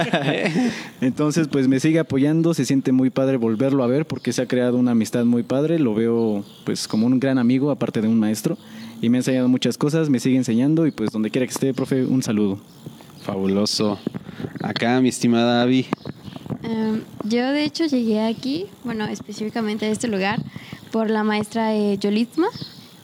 [1.01, 4.47] Entonces, pues me sigue apoyando, se siente muy padre volverlo a ver porque se ha
[4.47, 8.19] creado una amistad muy padre, lo veo pues como un gran amigo aparte de un
[8.19, 8.57] maestro
[9.01, 11.75] y me ha enseñado muchas cosas, me sigue enseñando y pues donde quiera que esté,
[11.75, 12.59] profe, un saludo.
[13.23, 13.99] Fabuloso.
[14.63, 15.87] Acá, mi estimada Avi.
[16.63, 20.41] Em, yo de hecho llegué aquí, bueno, específicamente a este lugar,
[20.91, 22.49] por la maestra eh, Yolitma.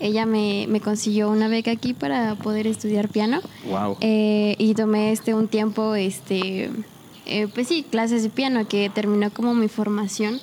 [0.00, 3.40] Ella me, me consiguió una beca aquí para poder estudiar piano.
[3.68, 3.96] Wow.
[4.00, 6.70] Eh, y tomé este un tiempo, este,
[7.26, 10.40] eh, pues sí, clases de piano, que terminó como mi formación,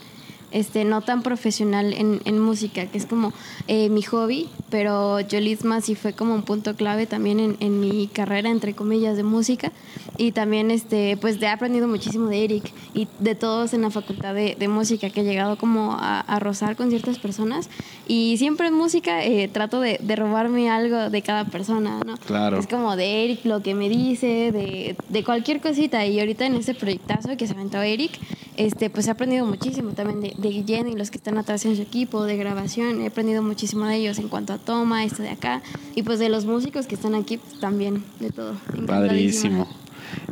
[0.52, 3.34] este, no tan profesional en, en música, que es como
[3.68, 8.08] eh, mi hobby, pero Yolisma sí fue como un punto clave también en, en mi
[8.08, 9.72] carrera, entre comillas, de música.
[10.18, 14.36] Y también, este, pues he aprendido muchísimo de Eric y de todos en la facultad
[14.36, 17.70] de, de música, que he llegado como a, a rozar con ciertas personas.
[18.08, 22.18] Y siempre en música eh, trato de, de robarme algo de cada persona, ¿no?
[22.18, 22.60] Claro.
[22.60, 26.06] Es como de Eric, lo que me dice, de, de cualquier cosita.
[26.06, 28.12] Y ahorita en este proyectazo que se aventó Eric,
[28.58, 31.75] este, pues he aprendido muchísimo también de, de Guillén y los que están atrás en
[31.75, 33.01] su equipo, de grabación.
[33.01, 35.62] He aprendido muchísimo de ellos en cuanto a toma, esto de acá.
[35.95, 38.56] Y pues de los músicos que están aquí, pues también, de todo.
[38.88, 39.67] Padrísimo.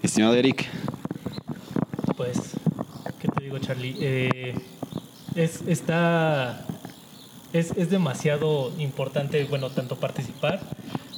[0.02, 0.66] Estimado Eric.
[2.18, 2.38] Pues,
[3.20, 3.96] ¿qué te digo, Charlie?
[4.00, 4.56] Eh,
[5.36, 6.66] es, está,
[7.54, 10.60] es, es demasiado importante, bueno, tanto participar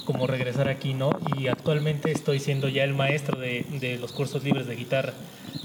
[0.04, 1.10] como regresar aquí, ¿no?
[1.38, 5.14] Y actualmente estoy siendo ya el maestro de, de los cursos libres de guitarra.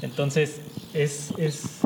[0.01, 0.61] Entonces,
[0.93, 1.79] es, es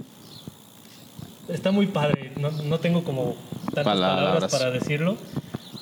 [1.53, 2.31] está muy padre.
[2.39, 3.35] No, no tengo como
[3.65, 4.25] tantas Palabras.
[4.25, 5.17] palabras para decirlo,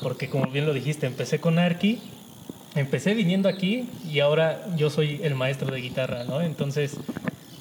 [0.02, 2.00] porque como bien lo dijiste, empecé con Arki,
[2.76, 6.42] empecé viniendo aquí y ahora yo soy el maestro de guitarra, ¿no?
[6.42, 6.98] Entonces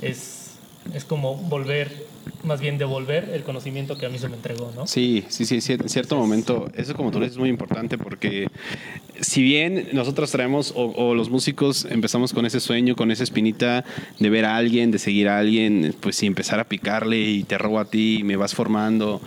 [0.01, 0.48] es,
[0.95, 2.07] es como volver,
[2.45, 4.87] más bien devolver el conocimiento que a mí se me entregó, ¿no?
[4.87, 8.49] Sí, sí, sí, sí, en cierto momento, eso como tú dices es muy importante porque
[9.21, 13.85] si bien nosotros traemos o, o los músicos empezamos con ese sueño, con esa espinita
[14.19, 17.59] de ver a alguien, de seguir a alguien, pues sí, empezar a picarle y te
[17.59, 19.21] robo a ti y me vas formando.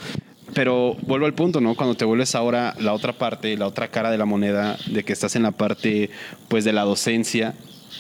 [0.53, 1.75] Pero vuelvo al punto, ¿no?
[1.75, 5.13] Cuando te vuelves ahora la otra parte, la otra cara de la moneda, de que
[5.13, 6.09] estás en la parte,
[6.49, 7.55] pues, de la docencia,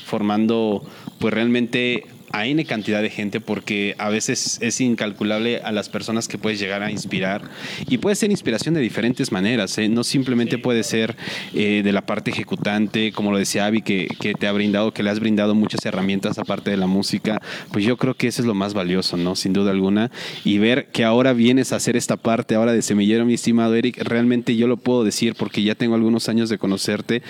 [0.05, 0.83] formando,
[1.19, 6.27] pues, realmente a N cantidad de gente porque a veces es incalculable a las personas
[6.27, 7.43] que puedes llegar a inspirar.
[7.87, 9.89] Y puede ser inspiración de diferentes maneras, ¿eh?
[9.89, 11.15] no simplemente puede ser
[11.53, 15.03] eh, de la parte ejecutante, como lo decía Avi, que, que te ha brindado, que
[15.03, 17.41] le has brindado muchas herramientas aparte de la música,
[17.71, 19.35] pues yo creo que eso es lo más valioso, ¿no?
[19.35, 20.11] Sin duda alguna,
[20.43, 23.97] y ver que ahora vienes a hacer esta parte ahora de semillero, mi estimado Eric,
[24.03, 27.21] realmente yo lo puedo decir porque ya tengo algunos años de conocerte,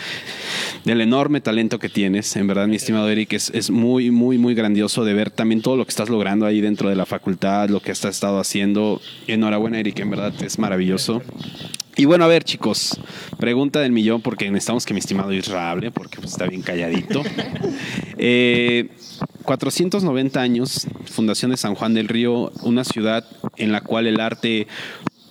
[0.85, 4.53] del enorme talento que tienes, en verdad, mi estimado Eric, es, es muy, muy, muy
[4.53, 7.79] grandioso de ver también todo lo que estás logrando ahí dentro de la facultad, lo
[7.79, 9.01] que has estado haciendo.
[9.27, 11.21] Enhorabuena, Eric, en verdad es maravilloso.
[11.95, 12.99] Y bueno, a ver, chicos,
[13.39, 17.23] pregunta del millón, porque necesitamos que mi estimado Israel hable, porque pues, está bien calladito.
[18.23, 18.89] Eh,
[19.45, 23.25] 490 años, Fundación de San Juan del Río, una ciudad
[23.57, 24.67] en la cual el arte,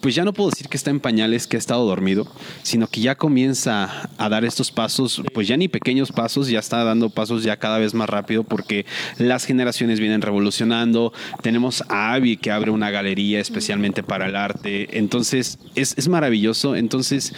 [0.01, 2.27] pues ya no puedo decir que está en pañales, que ha estado dormido,
[2.63, 6.83] sino que ya comienza a dar estos pasos, pues ya ni pequeños pasos, ya está
[6.85, 8.87] dando pasos ya cada vez más rápido porque
[9.19, 11.13] las generaciones vienen revolucionando.
[11.43, 14.99] Tenemos a Avi que abre una galería especialmente para el arte.
[14.99, 16.77] Entonces, es, es maravilloso.
[16.77, 17.35] Entonces,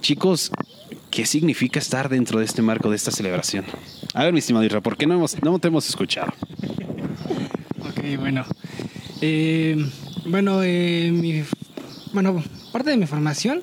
[0.00, 0.50] chicos,
[1.10, 3.64] ¿qué significa estar dentro de este marco de esta celebración?
[4.14, 6.32] A ver, mi estimado Isra, ¿por qué no, hemos, no te hemos escuchado?
[7.80, 8.44] Ok, bueno.
[9.20, 9.76] Eh,
[10.26, 11.44] bueno, eh, mi,
[12.12, 13.62] bueno, parte de mi formación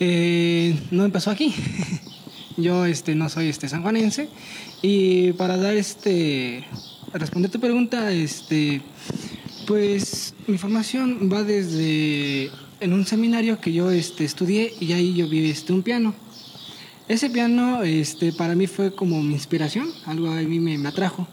[0.00, 1.54] eh, no empezó aquí.
[2.56, 4.28] Yo este, no soy este, sanjuanense
[4.82, 6.66] y para dar este,
[7.14, 8.82] responder tu pregunta, este,
[9.66, 12.50] pues mi formación va desde
[12.80, 16.14] en un seminario que yo este, estudié y ahí yo vi este, un piano.
[17.08, 21.26] Ese piano este, para mí fue como mi inspiración, algo a mí me, me atrajo.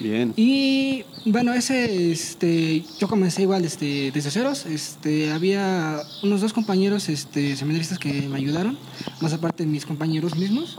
[0.00, 0.32] Bien.
[0.36, 4.66] Y bueno, ese, este, yo comencé igual este, desde ceros.
[4.66, 8.78] Este, había unos dos compañeros este, seminaristas que me ayudaron,
[9.20, 10.78] más aparte mis compañeros mismos.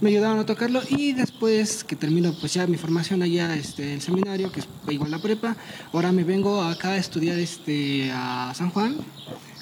[0.00, 4.00] Me ayudaron a tocarlo y después que termino pues ya mi formación allá, este, el
[4.00, 5.56] seminario, que es igual la prepa,
[5.92, 8.96] ahora me vengo acá a estudiar este, a San Juan.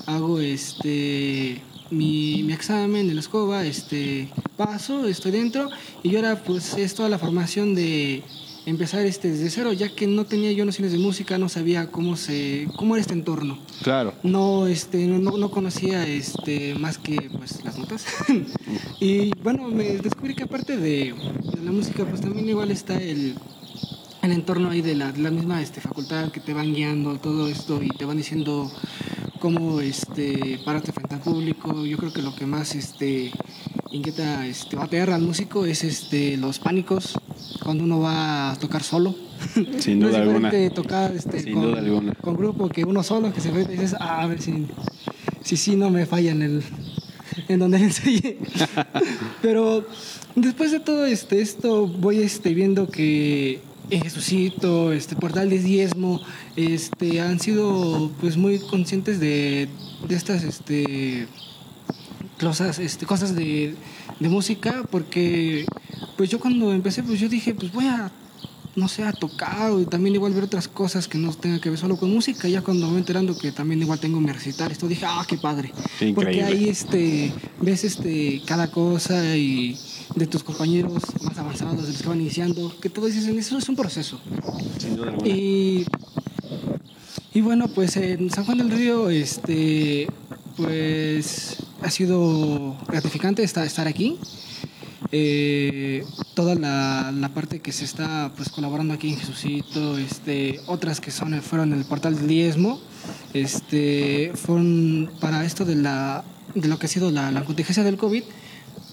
[0.06, 5.68] Hago este, mi, mi examen en la escoba, este, paso, estoy dentro
[6.02, 8.22] y ahora pues es toda la formación de
[8.66, 12.16] empezar este desde cero, ya que no tenía yo nociones de música, no sabía cómo
[12.16, 13.58] se cómo era este entorno.
[13.82, 14.14] Claro.
[14.22, 18.06] No este no, no conocía este más que pues las notas.
[19.00, 23.34] y bueno, me descubrí que aparte de, de, la música pues también igual está el
[24.22, 27.48] el entorno ahí de la, de la misma este, facultad que te van guiando todo
[27.48, 28.70] esto y te van diciendo
[29.38, 31.86] cómo este pararte frente al público.
[31.86, 33.32] Yo creo que lo que más este
[33.90, 37.18] inquieta este o aterra al músico es este los pánicos
[37.70, 39.14] cuando uno va a tocar solo.
[39.78, 40.70] Sin duda no es alguna.
[40.74, 42.14] tocar este, Sin con, duda alguna.
[42.14, 44.66] con grupo que uno solo que se ve y dices, ah, a ver si
[45.44, 46.62] si, si no me falla en el
[47.46, 48.38] en donde enseñé.
[49.42, 49.86] Pero
[50.34, 56.20] después de todo este esto voy este viendo que Jesucito, este Portal de Diezmo,
[56.56, 59.68] este han sido pues muy conscientes de,
[60.08, 61.28] de estas este
[62.40, 63.76] cosas, este, cosas de,
[64.18, 65.66] de música porque
[66.20, 68.12] pues yo cuando empecé pues yo dije pues voy a
[68.76, 71.78] no sé, a tocar o también igual ver otras cosas que no tengan que ver
[71.78, 72.46] solo con música.
[72.46, 75.38] Ya cuando me voy enterando que también igual tengo mi recital, esto dije, ah, qué
[75.38, 75.72] padre.
[76.14, 79.78] Porque ahí este, ves este, cada cosa y
[80.14, 83.68] de tus compañeros más avanzados, de los que van iniciando, que todos dicen, eso es
[83.70, 84.20] un proceso.
[84.78, 85.26] Sin duda alguna.
[85.26, 85.86] Y,
[87.32, 90.06] y bueno, pues en San Juan del Río, este,
[90.58, 94.18] pues ha sido gratificante estar, estar aquí.
[95.12, 101.00] Eh, toda la, la, parte que se está pues colaborando aquí en Jesucito, este, otras
[101.00, 102.80] que son fueron el portal del diezmo,
[103.34, 107.96] este, fueron para esto de la de lo que ha sido la, la contingencia del
[107.96, 108.22] COVID,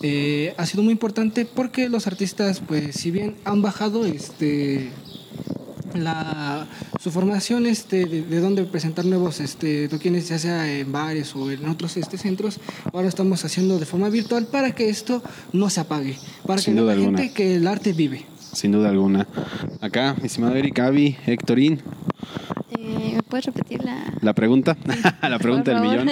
[0.02, 4.92] eh, ha sido muy importante porque los artistas, pues, si bien han bajado este
[5.94, 6.68] la,
[7.00, 11.50] su formación este, de, de dónde presentar nuevos este, toquines, ya sea en bares o
[11.52, 12.60] en otros este, centros,
[12.94, 15.22] ahora estamos haciendo de forma virtual para que esto
[15.54, 17.18] no se apague, para Sin que no duda la alguna.
[17.20, 18.26] gente que el arte vive.
[18.54, 19.28] Sin duda alguna.
[19.82, 21.80] Acá, mi estimado Eric, Avi, Héctorín,
[22.72, 24.14] Eh, ¿Me puedes repetir la...?
[24.22, 24.78] la pregunta,
[25.22, 26.10] la pregunta del millón.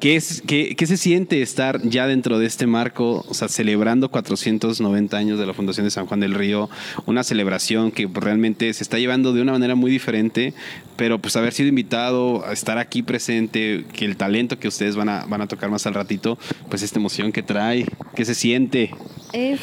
[0.00, 4.10] ¿Qué, es, qué, ¿Qué se siente estar ya dentro de este marco, o sea, celebrando
[4.10, 6.68] 490 años de la Fundación de San Juan del Río?
[7.06, 10.54] Una celebración que realmente se está llevando de una manera muy diferente,
[10.96, 15.08] pero pues haber sido invitado a estar aquí presente, que el talento que ustedes van
[15.08, 18.90] a, van a tocar más al ratito, pues esta emoción que trae, ¿qué se siente?
[19.32, 19.60] Es,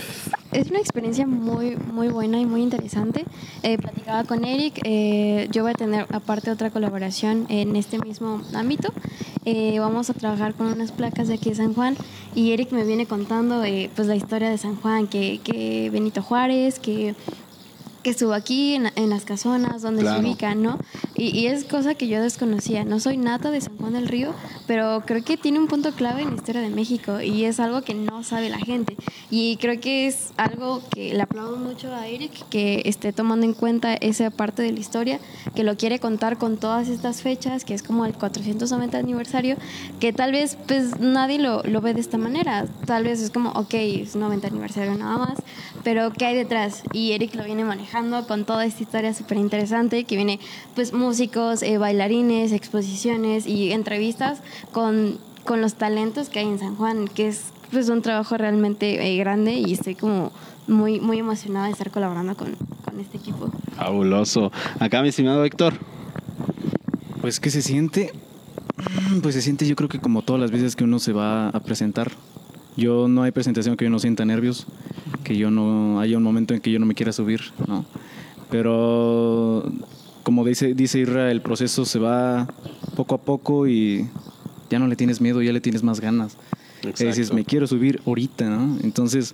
[0.51, 3.23] es una experiencia muy, muy buena y muy interesante.
[3.63, 8.41] Eh, platicaba con Eric, eh, yo voy a tener aparte otra colaboración en este mismo
[8.53, 8.91] ámbito.
[9.45, 11.95] Eh, vamos a trabajar con unas placas de aquí de San Juan
[12.35, 16.21] y Eric me viene contando eh, pues la historia de San Juan, que, que Benito
[16.21, 17.15] Juárez, que
[18.03, 20.21] que estuvo aquí en, en las casonas, donde Claro.
[20.21, 20.79] se ubican, ¿no?
[21.21, 22.83] Y, y es cosa que yo desconocía.
[22.83, 24.33] No soy nata de San Juan del Río,
[24.65, 27.83] pero creo que tiene un punto clave en la historia de México y es algo
[27.83, 28.97] que no sabe la gente.
[29.29, 33.53] Y creo que es algo que le aplaudo mucho a Eric, que esté tomando en
[33.53, 35.19] cuenta esa parte de la historia,
[35.53, 39.57] que lo quiere contar con todas estas fechas, que es como el 490 aniversario,
[39.99, 42.65] que tal vez pues nadie lo, lo ve de esta manera.
[42.87, 45.37] Tal vez es como, ok, es 90 aniversario nada más,
[45.83, 46.81] pero ¿qué hay detrás?
[46.93, 50.39] Y Eric lo viene manejando con toda esta historia súper interesante, que viene
[50.73, 54.39] pues músicos, eh, bailarines, exposiciones y entrevistas
[54.71, 59.05] con con los talentos que hay en San Juan, que es pues un trabajo realmente
[59.05, 60.31] eh, grande y estoy como
[60.67, 62.55] muy, muy emocionada de estar colaborando con,
[62.85, 63.49] con este equipo.
[63.75, 64.51] Fabuloso.
[64.79, 65.73] Acá, mi estimado Héctor.
[67.21, 68.13] Pues, ¿qué se siente?
[69.21, 71.59] Pues se siente yo creo que como todas las veces que uno se va a
[71.61, 72.11] presentar.
[72.77, 74.65] Yo no hay presentación que yo no sienta nervios,
[75.23, 77.85] que yo no haya un momento en que yo no me quiera subir, ¿no?
[78.49, 79.71] Pero
[80.23, 82.47] como dice, dice Irra, el proceso se va
[82.95, 84.07] poco a poco y
[84.69, 86.37] ya no le tienes miedo, ya le tienes más ganas.
[86.77, 87.03] Exacto.
[87.03, 88.79] Y dices, me quiero subir ahorita, ¿no?
[88.83, 89.33] Entonces,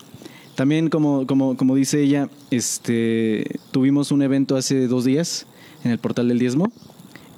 [0.55, 5.45] también como, como, como dice ella, este, tuvimos un evento hace dos días
[5.83, 6.71] en el portal del diezmo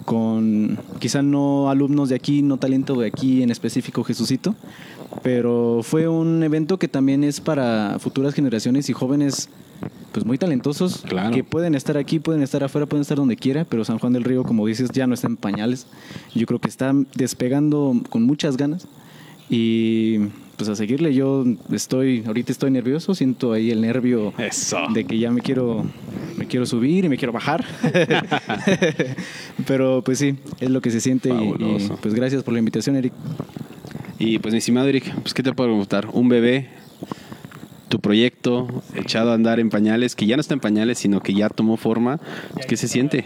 [0.06, 4.56] con quizá no alumnos de aquí, no talento de aquí en específico Jesucito,
[5.22, 9.50] pero fue un evento que también es para futuras generaciones y jóvenes
[10.12, 11.04] pues muy talentosos
[11.34, 14.24] que pueden estar aquí, pueden estar afuera, pueden estar donde quiera, pero San Juan del
[14.24, 15.88] Río, como dices, ya no está en pañales.
[16.36, 18.88] Yo creo que está despegando con muchas ganas
[19.50, 20.20] y
[20.58, 21.14] pues a seguirle.
[21.14, 24.34] Yo estoy, ahorita estoy nervioso, siento ahí el nervio
[24.94, 25.86] de que ya me quiero,
[26.38, 27.64] me quiero subir y me quiero bajar.
[29.68, 31.34] Pero pues sí, es lo que se siente y-
[31.64, 33.14] y, pues gracias por la invitación, Eric.
[34.18, 36.10] Y pues, mi estimado Eric, pues, ¿qué te puedo preguntar?
[36.12, 36.68] Un bebé,
[37.90, 41.34] tu proyecto echado a andar en pañales, que ya no está en pañales, sino que
[41.34, 42.20] ya tomó forma,
[42.54, 43.26] pues, ¿qué se siente?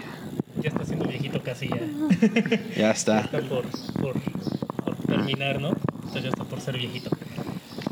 [0.62, 1.78] Ya está siendo viejito casi ya.
[2.78, 3.22] Ya está.
[3.22, 3.66] está por,
[4.02, 4.22] por-
[4.84, 5.70] por terminar, ¿no?
[5.96, 7.10] Entonces ya está por ser viejito.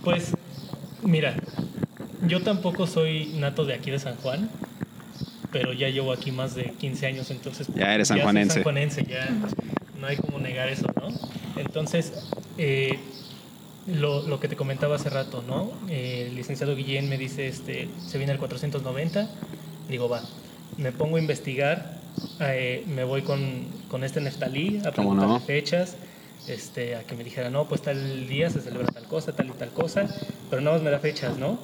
[0.03, 0.33] Pues,
[1.03, 1.35] mira,
[2.27, 4.49] yo tampoco soy nato de aquí de San Juan,
[5.51, 7.67] pero ya llevo aquí más de 15 años, entonces...
[7.75, 8.55] Ya eres sanjuanense.
[8.55, 9.27] sanjuanense, ya
[9.99, 11.09] no hay como negar eso, ¿no?
[11.61, 12.13] Entonces,
[12.57, 12.97] eh,
[13.87, 15.71] lo, lo que te comentaba hace rato, ¿no?
[15.89, 19.29] Eh, el licenciado Guillén me dice, este, se viene el 490,
[19.89, 20.21] digo, va,
[20.77, 21.99] me pongo a investigar,
[22.39, 25.39] eh, me voy con, con este Neftalí a ¿Cómo preguntarle no?
[25.39, 25.95] fechas,
[26.47, 29.51] este, a que me dijera, no, pues tal día se celebra tal cosa, tal y
[29.51, 30.07] tal cosa,
[30.49, 31.59] pero nada más me da fechas, ¿no?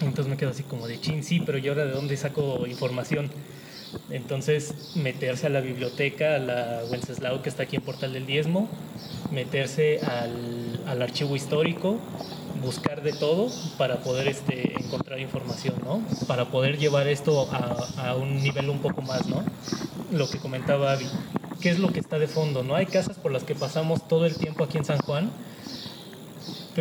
[0.00, 3.30] Entonces me quedo así como de chin, sí, pero ¿y ahora de dónde saco información?
[4.10, 8.68] Entonces, meterse a la biblioteca, a la Wenceslao que está aquí en Portal del Diezmo,
[9.30, 11.98] meterse al, al archivo histórico,
[12.62, 16.02] buscar de todo para poder este, encontrar información, ¿no?
[16.26, 19.42] Para poder llevar esto a, a un nivel un poco más, ¿no?
[20.12, 21.06] Lo que comentaba Avi,
[21.60, 22.74] ¿qué es lo que está de fondo, no?
[22.74, 25.30] Hay casas por las que pasamos todo el tiempo aquí en San Juan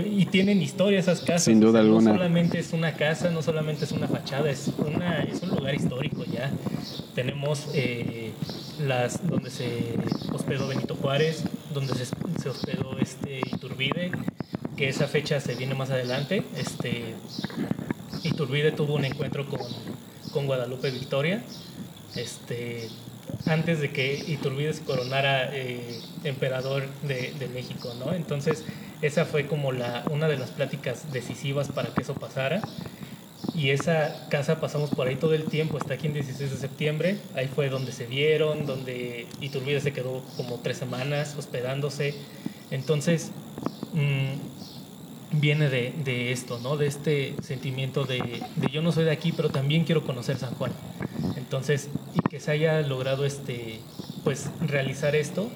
[0.02, 1.44] y tienen historia esas casas.
[1.44, 2.12] Sin duda o sea, alguna.
[2.12, 5.76] No solamente es una casa, no solamente es una fachada, es, una, es un lugar
[5.76, 6.52] histórico ya.
[7.14, 8.32] Tenemos eh,
[8.86, 9.96] las donde se
[10.32, 11.44] hospedó Benito Juárez,
[11.74, 14.12] donde se, se hospedó este Iturbide,
[14.78, 16.44] que esa fecha se viene más adelante.
[16.56, 17.16] Este,
[18.24, 19.62] Iturbide tuvo un encuentro con,
[20.32, 21.44] con Guadalupe Victoria.
[22.16, 22.90] Este,
[23.46, 28.14] antes de que Iturbide se coronara eh, emperador de, de México, ¿no?
[28.14, 28.64] Entonces,
[29.02, 32.62] esa fue como la, una de las pláticas decisivas para que eso pasara.
[33.56, 37.18] Y esa casa pasamos por ahí todo el tiempo, está aquí en 16 de septiembre,
[37.36, 42.16] ahí fue donde se vieron, donde Iturbide se quedó como tres semanas hospedándose.
[42.72, 43.32] Entonces,
[43.94, 46.78] mm, viene de, de esto, ¿no?
[46.78, 50.56] De este sentimiento de, de yo no soy de aquí, pero también quiero conocer San
[50.56, 50.72] Juan.
[51.36, 53.80] Entonces, y que se haya logrado este,
[54.24, 55.50] pues, realizar esto,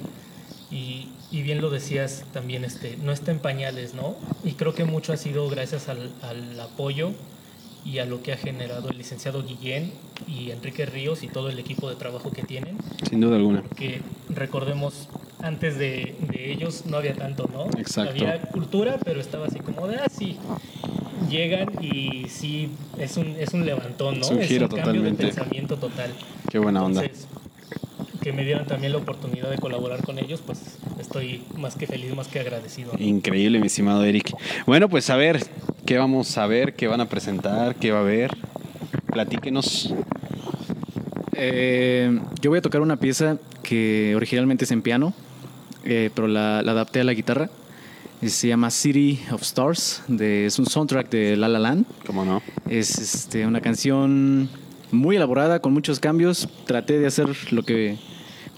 [0.70, 4.16] y, y bien lo decías también, este, no está en pañales, ¿no?
[4.44, 7.14] Y creo que mucho ha sido gracias al, al apoyo
[7.88, 9.94] y a lo que ha generado el licenciado Guillén
[10.28, 12.78] y Enrique Ríos y todo el equipo de trabajo que tienen.
[13.10, 13.64] Sin duda alguna.
[13.76, 15.08] Que recordemos,
[15.42, 17.66] antes de, de ellos no había tanto, ¿no?
[17.80, 18.12] Exacto.
[18.12, 20.38] Había cultura, pero estaba así como de, ah, sí.
[21.30, 22.70] Llegan y sí,
[23.00, 24.26] es un, es un levantón, ¿no?
[24.26, 25.24] Es un giro cambio totalmente.
[25.24, 26.12] de pensamiento total.
[26.50, 27.04] Qué buena onda.
[27.04, 27.28] Entonces,
[28.22, 30.60] que me dieron también la oportunidad de colaborar con ellos, pues
[31.00, 32.92] estoy más que feliz, más que agradecido.
[33.00, 34.34] Increíble, mi estimado Eric.
[34.66, 35.42] Bueno, pues a ver,
[35.88, 36.74] ¿qué vamos a ver?
[36.74, 37.76] ¿Qué van a presentar?
[37.76, 38.38] ¿Qué va a haber?
[39.06, 39.94] Platíquenos.
[41.32, 45.14] Eh, yo voy a tocar una pieza que originalmente es en piano,
[45.86, 47.50] eh, pero la, la adapté a la guitarra.
[48.22, 51.86] Eh, Se llama City of Stars, de, es un soundtrack de La La Land.
[52.06, 52.42] ¿Cómo no?
[52.70, 54.50] Es este, una canción
[54.92, 56.50] muy elaborada, con muchos cambios.
[56.66, 57.98] Traté de hacer lo que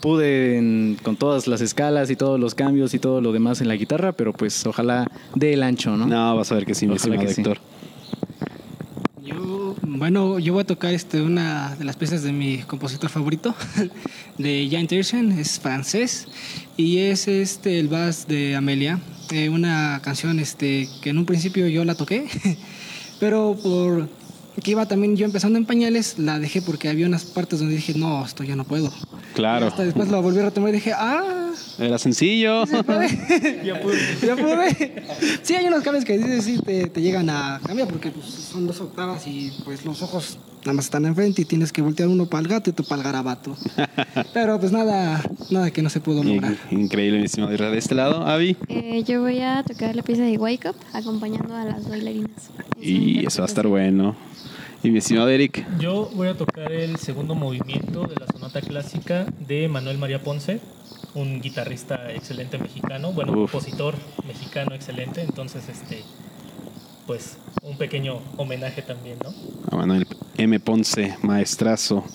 [0.01, 3.67] pude en- con todas las escalas y todos los cambios y todo lo demás en
[3.67, 6.07] la guitarra, pero pues ojalá dé el ancho, ¿no?
[6.07, 7.43] No, vas a ver que sí, mi Ojalá estimado que sí.
[9.25, 13.53] Yo, bueno, yo voy a tocar este, una de las piezas de mi compositor favorito,
[14.37, 16.27] de Jan Tiersen, es francés,
[16.77, 18.99] y es este, el bass de Amelia,
[19.31, 22.25] eh, una canción este, que en un principio yo la toqué,
[23.19, 24.07] pero por
[24.61, 27.93] que iba también yo empezando en pañales, la dejé porque había unas partes donde dije,
[27.95, 28.91] no, esto ya no puedo.
[29.33, 29.67] Claro.
[29.67, 32.65] Hasta después la volví a retomar y dije, ah, Era sencillo.
[33.63, 33.97] ya pude.
[34.25, 35.03] Ya pude.
[35.41, 38.67] Sí, hay unos cambios que dices, sí, te, te llegan a cambiar porque pues, son
[38.67, 42.25] dos octavas y pues los ojos nada más están enfrente y tienes que voltear uno
[42.25, 43.55] para el gato y otro para el garabato.
[44.33, 46.55] Pero pues nada, nada que no se pudo lograr.
[46.71, 48.57] Increíble, mi estimado De este lado, Avi.
[48.67, 52.49] Eh, yo voy a tocar la pieza de Wake Up acompañando a las bailarinas.
[52.81, 54.15] Y eso va a estar bueno.
[54.81, 55.65] Y mi estimado Eric.
[55.77, 60.61] Yo voy a tocar el segundo movimiento de la sonata clásica de Manuel María Ponce,
[61.13, 63.51] un guitarrista excelente mexicano, bueno, Uf.
[63.51, 63.95] compositor
[64.27, 66.03] mexicano excelente, entonces este
[67.07, 69.33] pues un pequeño homenaje también, ¿no?
[69.71, 70.05] A Manuel
[70.37, 70.59] M.
[70.59, 72.05] Ponce, maestrazo.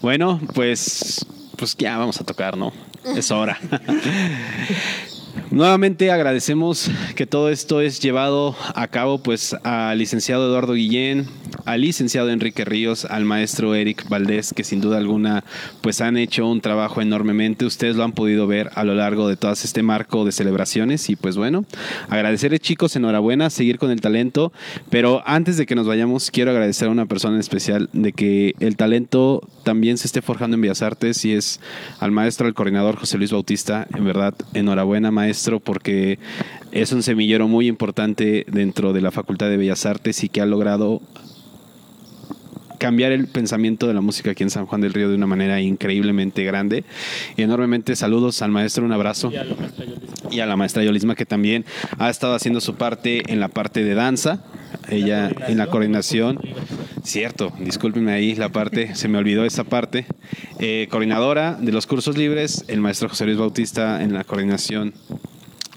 [0.00, 1.26] Bueno, pues,
[1.56, 2.72] pues ya vamos a tocar, ¿no?
[3.04, 3.58] Es hora.
[5.50, 11.26] Nuevamente agradecemos que todo esto es llevado a cabo pues al licenciado Eduardo Guillén,
[11.64, 15.42] al licenciado Enrique Ríos, al maestro Eric Valdés, que sin duda alguna
[15.80, 17.64] pues han hecho un trabajo enormemente.
[17.64, 21.10] Ustedes lo han podido ver a lo largo de todo este marco de celebraciones.
[21.10, 21.64] Y pues bueno,
[22.08, 24.52] agradecerles chicos, enhorabuena, seguir con el talento,
[24.88, 28.54] pero antes de que nos vayamos quiero agradecer a una persona en especial de que
[28.60, 31.60] el talento también se esté forjando en Bellas Artes y es
[31.98, 35.29] al maestro, al coordinador José Luis Bautista, en verdad, enhorabuena maestro
[35.60, 36.18] porque
[36.72, 40.46] es un semillero muy importante dentro de la Facultad de Bellas Artes y que ha
[40.46, 41.00] logrado
[42.80, 45.60] cambiar el pensamiento de la música aquí en San Juan del Río de una manera
[45.60, 46.82] increíblemente grande.
[47.36, 49.30] Y enormemente saludos al maestro, un abrazo.
[49.30, 50.28] Y a la maestra Yolisma.
[50.30, 51.64] Y a la maestra Yolisma que también
[51.98, 54.42] ha estado haciendo su parte en la parte de danza,
[54.88, 56.40] ella en la coordinación.
[57.04, 60.06] Cierto, discúlpenme ahí la parte, se me olvidó esa parte.
[60.58, 64.94] Eh, coordinadora de los cursos libres, el maestro José Luis Bautista en la coordinación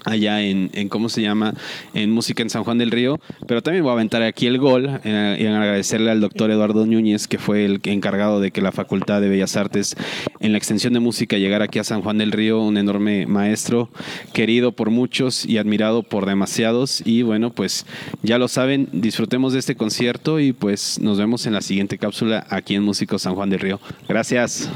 [0.04, 1.54] allá en, en, ¿cómo se llama?
[1.94, 5.00] En música en San Juan del Río, pero también voy a aventar aquí el gol
[5.04, 9.20] eh, y agradecerle al doctor Eduardo Núñez, que fue el encargado de que la Facultad
[9.20, 9.96] de Bellas Artes
[10.40, 13.88] en la extensión de música llegara aquí a San Juan del Río, un enorme maestro,
[14.32, 17.86] querido por muchos y admirado por demasiados, y bueno, pues
[18.22, 22.46] ya lo saben, disfrutemos de este concierto y pues nos vemos en la siguiente cápsula
[22.50, 23.80] aquí en Músicos San Juan del Río.
[24.08, 24.68] Gracias.